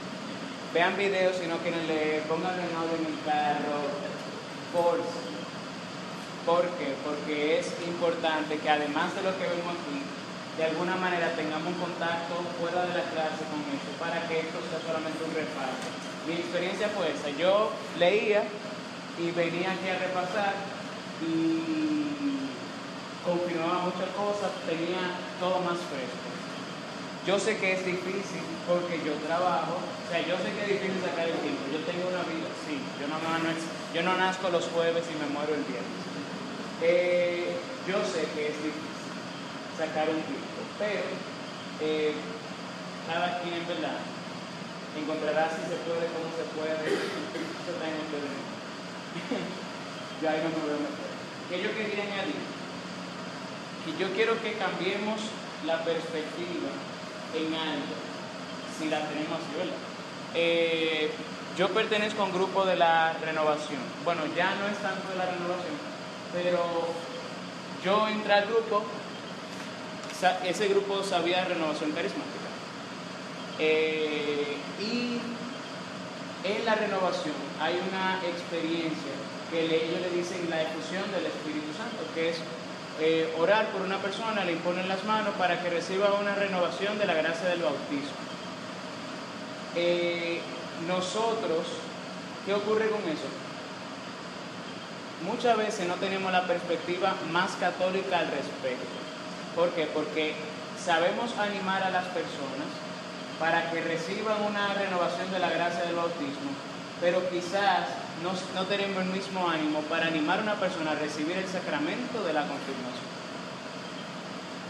[0.74, 3.82] Vean videos si no quieren leer, pónganlo en audio en el carro.
[4.72, 5.02] Por,
[6.46, 6.94] ¿Por qué?
[7.04, 10.00] Porque es importante que además de lo que vemos aquí,
[10.56, 14.58] de alguna manera tengamos un contacto fuera de la clase con esto, para que esto
[14.70, 15.90] sea solamente un repaso.
[16.26, 17.30] Mi experiencia fue esa.
[17.36, 18.44] Yo leía
[19.18, 20.54] y venía aquí a repasar
[21.20, 22.39] y
[23.30, 26.26] confirmaba muchas cosas, tenía todo más fresco.
[27.22, 30.98] Yo sé que es difícil porque yo trabajo, o sea, yo sé que es difícil
[30.98, 31.62] sacar el tiempo.
[31.70, 33.30] Yo tengo una vida, sí, yo no, no,
[33.94, 36.02] yo no nazco los jueves y me muero el viernes.
[36.82, 37.54] Eh,
[37.86, 38.98] yo sé que es difícil
[39.78, 41.06] sacar un tiempo, pero
[41.86, 42.18] eh,
[43.06, 44.00] cada quien, ¿verdad?
[44.98, 46.74] Encontrará si se puede, cómo se puede.
[46.74, 47.70] En
[50.20, 51.14] yo ahí no me veo mejor.
[51.48, 52.59] ¿Qué yo quería añadir?
[53.86, 55.20] Y yo quiero que cambiemos
[55.66, 56.70] la perspectiva
[57.34, 57.94] en algo,
[58.78, 59.76] si la tenemos así, ¿verdad?
[60.34, 61.10] Eh,
[61.56, 63.80] yo pertenezco a un grupo de la renovación.
[64.04, 65.76] Bueno, ya no es tanto de la renovación,
[66.32, 66.60] pero
[67.84, 68.84] yo entré al grupo,
[70.44, 72.48] ese grupo sabía renovación carismática.
[73.58, 75.20] Eh, y
[76.44, 79.12] en la renovación hay una experiencia
[79.50, 82.36] que ellos le dicen la efusión del Espíritu Santo, que es
[83.00, 87.06] eh, orar por una persona, le imponen las manos para que reciba una renovación de
[87.06, 88.20] la gracia del bautismo.
[89.74, 90.40] Eh,
[90.86, 91.66] nosotros,
[92.44, 93.28] ¿qué ocurre con eso?
[95.24, 98.86] Muchas veces no tenemos la perspectiva más católica al respecto.
[99.54, 99.86] ¿Por qué?
[99.86, 100.34] Porque
[100.82, 102.68] sabemos animar a las personas
[103.38, 106.52] para que reciban una renovación de la gracia del bautismo,
[107.00, 107.88] pero quizás
[108.22, 112.22] no, no, tenemos el mismo ánimo para animar a una persona a recibir el sacramento
[112.22, 113.10] de la confirmación.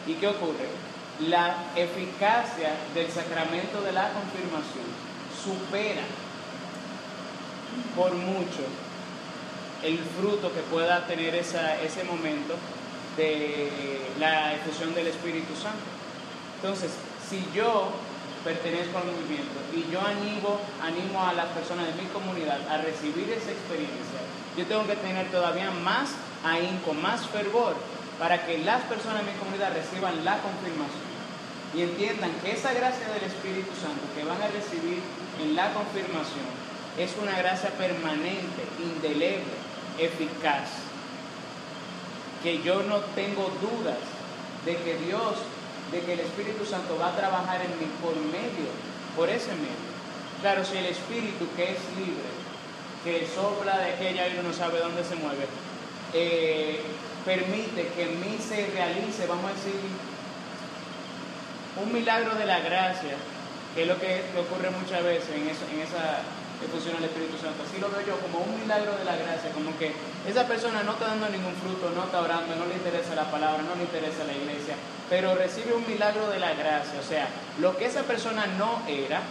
[0.07, 0.69] ¿Y qué ocurre?
[1.27, 4.87] La eficacia del sacramento de la confirmación
[5.45, 6.03] supera
[7.97, 8.63] por mucho
[9.83, 12.55] el fruto que pueda tener ese momento
[13.17, 15.79] de la efusión del Espíritu Santo.
[16.57, 16.93] Entonces,
[17.29, 17.91] si yo
[18.45, 19.59] pertenezco al movimiento.
[19.75, 24.21] Y yo animo, animo a las personas de mi comunidad a recibir esa experiencia,
[24.57, 26.11] yo tengo que tener todavía más
[26.45, 27.77] ahínco, más fervor
[28.19, 31.11] para que las personas de mi comunidad reciban la confirmación
[31.75, 35.01] y entiendan que esa gracia del Espíritu Santo que van a recibir
[35.41, 36.45] en la confirmación
[36.99, 39.55] es una gracia permanente, indeleble,
[39.99, 40.69] eficaz,
[42.43, 43.99] que yo no tengo dudas
[44.65, 45.37] de que Dios
[45.93, 48.71] de que el Espíritu Santo va a trabajar en mí por medio,
[49.17, 49.91] por ese medio.
[50.41, 52.31] Claro, si el Espíritu que es libre,
[53.05, 55.47] que sopla de aquella y uno no sabe dónde se mueve,
[56.13, 56.81] eh,
[57.25, 59.81] permite que en mí se realice, vamos a decir,
[61.83, 63.17] un milagro de la gracia,
[63.75, 66.23] que es lo que, ocurre muchas veces en esa
[66.61, 67.65] que funciona el Espíritu Santo.
[67.65, 69.97] Así lo veo yo como un milagro de la gracia, como que
[70.29, 73.65] esa persona no está dando ningún fruto, no está orando, no le interesa la palabra,
[73.65, 74.77] no le interesa la iglesia,
[75.09, 77.01] pero recibe un milagro de la gracia.
[77.01, 77.29] O sea,
[77.59, 79.25] lo que esa persona no era,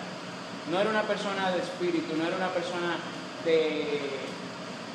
[0.74, 2.98] no era una persona de espíritu, no era una persona
[3.46, 4.02] de,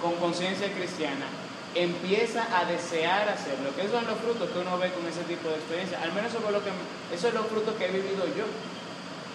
[0.03, 1.31] con conciencia cristiana,
[1.75, 3.71] empieza a desear hacerlo.
[3.77, 6.03] Que son los frutos que uno ve con ese tipo de experiencia.
[6.03, 6.71] Al menos eso, lo que,
[7.15, 8.47] eso es los frutos que he vivido yo,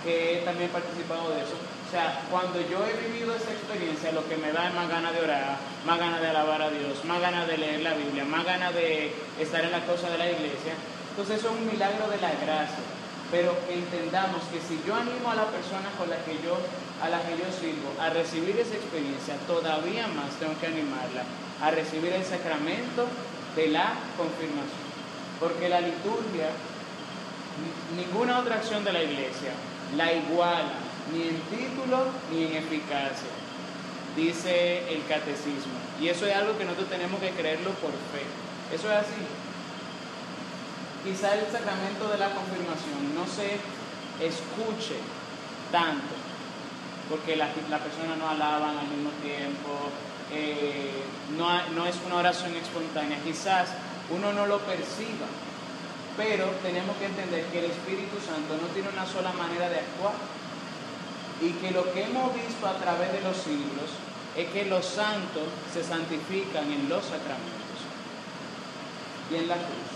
[0.04, 1.56] que he también participado de eso.
[1.90, 5.11] O sea, cuando yo he vivido esa experiencia, lo que me da es más ganas
[5.11, 5.57] de orar,
[5.88, 9.11] más ganas de alabar a Dios, más ganas de leer la Biblia, más ganas de
[9.40, 10.78] estar en la cosa de la iglesia.
[11.10, 12.86] Entonces eso es un milagro de la gracia.
[13.32, 16.61] Pero entendamos que si yo animo a la persona con la que yo,
[17.02, 21.26] a la que yo sirvo a recibir esa experiencia, todavía más tengo que animarla
[21.60, 23.10] a recibir el sacramento
[23.56, 24.86] de la confirmación.
[25.40, 26.53] Porque la liturgia,
[27.98, 29.57] ninguna otra acción de la iglesia
[29.98, 33.31] la iguala ni en título ni en eficacia,
[34.15, 35.77] dice el catecismo.
[35.99, 38.23] Y eso es algo que nosotros tenemos que creerlo por fe.
[38.73, 39.23] Eso es así.
[41.03, 43.57] Quizá el sacramento de la confirmación no se
[44.23, 44.99] escuche
[45.72, 46.15] tanto,
[47.10, 49.90] porque la, la persona no alaban al mismo tiempo,
[50.31, 51.03] eh,
[51.38, 53.18] no, no es una oración espontánea.
[53.23, 53.69] Quizás
[54.10, 55.26] uno no lo perciba,
[56.18, 60.14] pero tenemos que entender que el Espíritu Santo no tiene una sola manera de actuar
[61.41, 63.90] y que lo que hemos visto a través de los siglos
[64.36, 67.60] es que los santos se santifican en los sacramentos
[69.32, 69.90] y en la cruz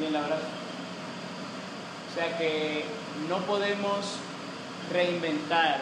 [0.00, 0.62] y en la oración.
[2.10, 2.84] O sea que
[3.28, 4.16] no podemos
[4.92, 5.80] reinventar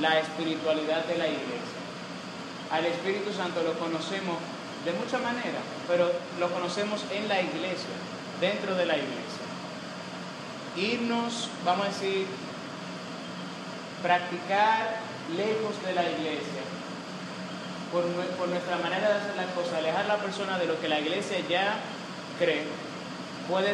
[0.00, 1.80] la espiritualidad de la iglesia.
[2.70, 4.36] Al Espíritu Santo lo conocemos
[4.84, 7.94] de muchas maneras, pero lo conocemos en la iglesia,
[8.40, 9.44] dentro de la iglesia.
[10.76, 12.26] Irnos, vamos a decir,
[14.04, 15.00] practicar
[15.34, 16.60] lejos de la iglesia,
[17.90, 18.04] por,
[18.48, 21.38] nuestra manera de hacer las cosas, alejar a la persona de lo que la iglesia
[21.48, 21.80] ya
[22.38, 22.64] cree,
[23.48, 23.72] puede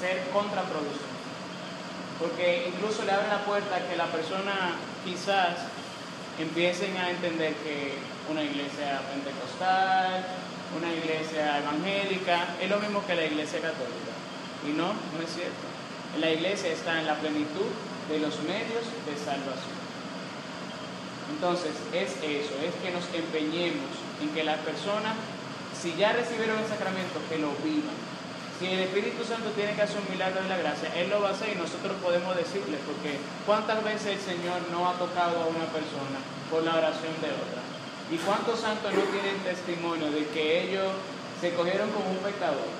[0.00, 1.14] ser, contraproducente.
[2.18, 4.74] Porque incluso le abre la puerta a que la persona
[5.04, 5.70] quizás
[6.40, 7.94] empiecen a entender que
[8.30, 10.24] una iglesia pentecostal,
[10.76, 14.14] una iglesia evangélica, es lo mismo que la iglesia católica.
[14.66, 15.66] Y no, no es cierto.
[16.18, 17.70] La iglesia está en la plenitud
[18.08, 19.84] de los medios de salvación.
[21.32, 23.90] Entonces, es eso, es que nos empeñemos
[24.20, 25.16] en que las personas,
[25.72, 27.96] si ya recibieron el sacramento, que lo vivan.
[28.58, 31.30] Si el Espíritu Santo tiene que hacer un milagro de la gracia, Él lo va
[31.30, 35.46] a hacer y nosotros podemos decirle, porque ¿cuántas veces el Señor no ha tocado a
[35.46, 37.60] una persona por la oración de otra?
[38.12, 40.92] ¿Y cuántos santos no tienen testimonio de que ellos
[41.40, 42.70] se cogieron como un pecador?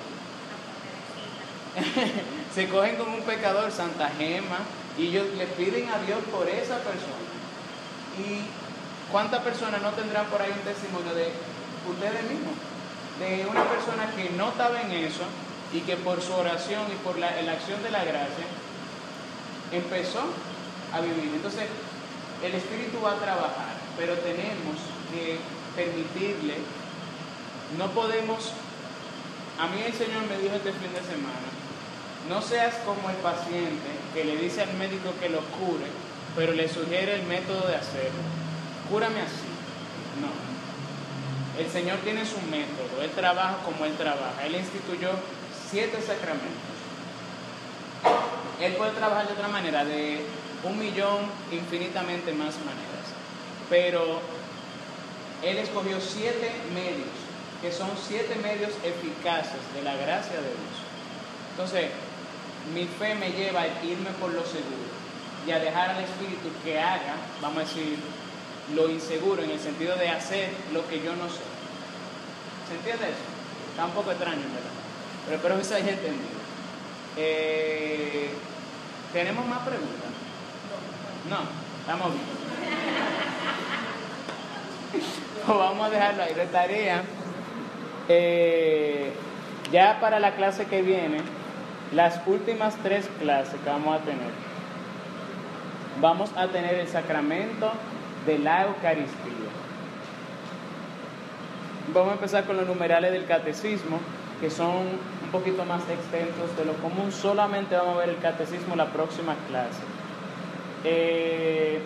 [2.55, 4.59] se cogen como un pecador, Santa Gema,
[4.97, 7.25] y ellos le piden a Dios por esa persona.
[8.17, 8.45] ¿Y
[9.11, 11.31] cuántas personas no tendrán por ahí un testimonio de
[11.89, 12.53] ustedes mismos?
[13.19, 15.23] De una persona que no estaba en eso
[15.73, 18.45] y que por su oración y por la, la acción de la gracia
[19.71, 20.21] empezó
[20.93, 21.31] a vivir.
[21.33, 21.67] Entonces,
[22.43, 24.77] el Espíritu va a trabajar, pero tenemos
[25.11, 25.39] que
[25.75, 26.55] permitirle,
[27.77, 28.53] no podemos
[29.57, 31.47] a mí el Señor me dijo este fin de semana,
[32.29, 35.85] no seas como el paciente que le dice al médico que lo cure,
[36.35, 38.21] pero le sugiere el método de hacerlo.
[38.89, 39.45] Cúrame así.
[40.21, 41.61] No.
[41.61, 44.45] El Señor tiene su método, Él trabaja como Él trabaja.
[44.45, 45.09] Él instituyó
[45.69, 46.75] siete sacramentos.
[48.61, 50.25] Él puede trabajar de otra manera, de
[50.63, 53.05] un millón infinitamente más maneras.
[53.69, 54.21] Pero
[55.43, 57.13] Él escogió siete medios,
[57.61, 60.75] que son siete medios eficaces de la gracia de Dios.
[61.51, 61.89] Entonces,
[62.73, 64.95] mi fe me lleva a irme por lo seguro
[65.45, 67.99] y a dejar al Espíritu que haga, vamos a decir,
[68.73, 71.43] lo inseguro en el sentido de hacer lo que yo no sé.
[72.67, 73.19] ¿Se entiende eso?
[73.69, 74.71] Está un poco extraño, ¿verdad?
[75.25, 76.39] Pero espero que se haya entendido.
[77.17, 78.29] Eh,
[79.13, 80.09] ¿Tenemos más preguntas?
[81.29, 81.37] No,
[81.81, 82.25] estamos bien.
[85.45, 87.03] Pues vamos a dejarlo ahí de tarea.
[88.07, 89.13] Eh,
[89.71, 91.19] ya para la clase que viene,
[91.93, 94.31] las últimas tres clases que vamos a tener,
[96.01, 97.71] vamos a tener el sacramento
[98.25, 99.11] de la Eucaristía.
[101.93, 103.99] Vamos a empezar con los numerales del catecismo,
[104.41, 104.75] que son
[105.23, 107.11] un poquito más extensos de lo común.
[107.11, 109.81] Solamente vamos a ver el catecismo la próxima clase.
[110.83, 111.79] Eh,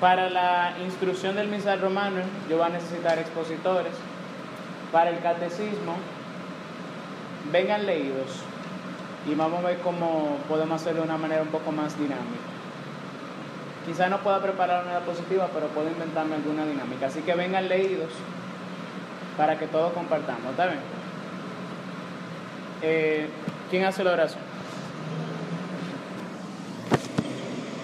[0.00, 3.92] para la instrucción del misal romano, yo voy a necesitar expositores.
[4.92, 5.96] Para el catecismo,
[7.50, 8.44] vengan leídos
[9.26, 12.54] y vamos a ver cómo podemos hacerlo de una manera un poco más dinámica.
[13.86, 17.06] Quizá no pueda preparar una diapositiva, pero puedo inventarme alguna dinámica.
[17.06, 18.10] Así que vengan leídos
[19.36, 20.50] para que todos compartamos.
[20.50, 20.80] ¿Está bien?
[22.82, 23.28] Eh,
[23.70, 24.53] ¿Quién hace la oración?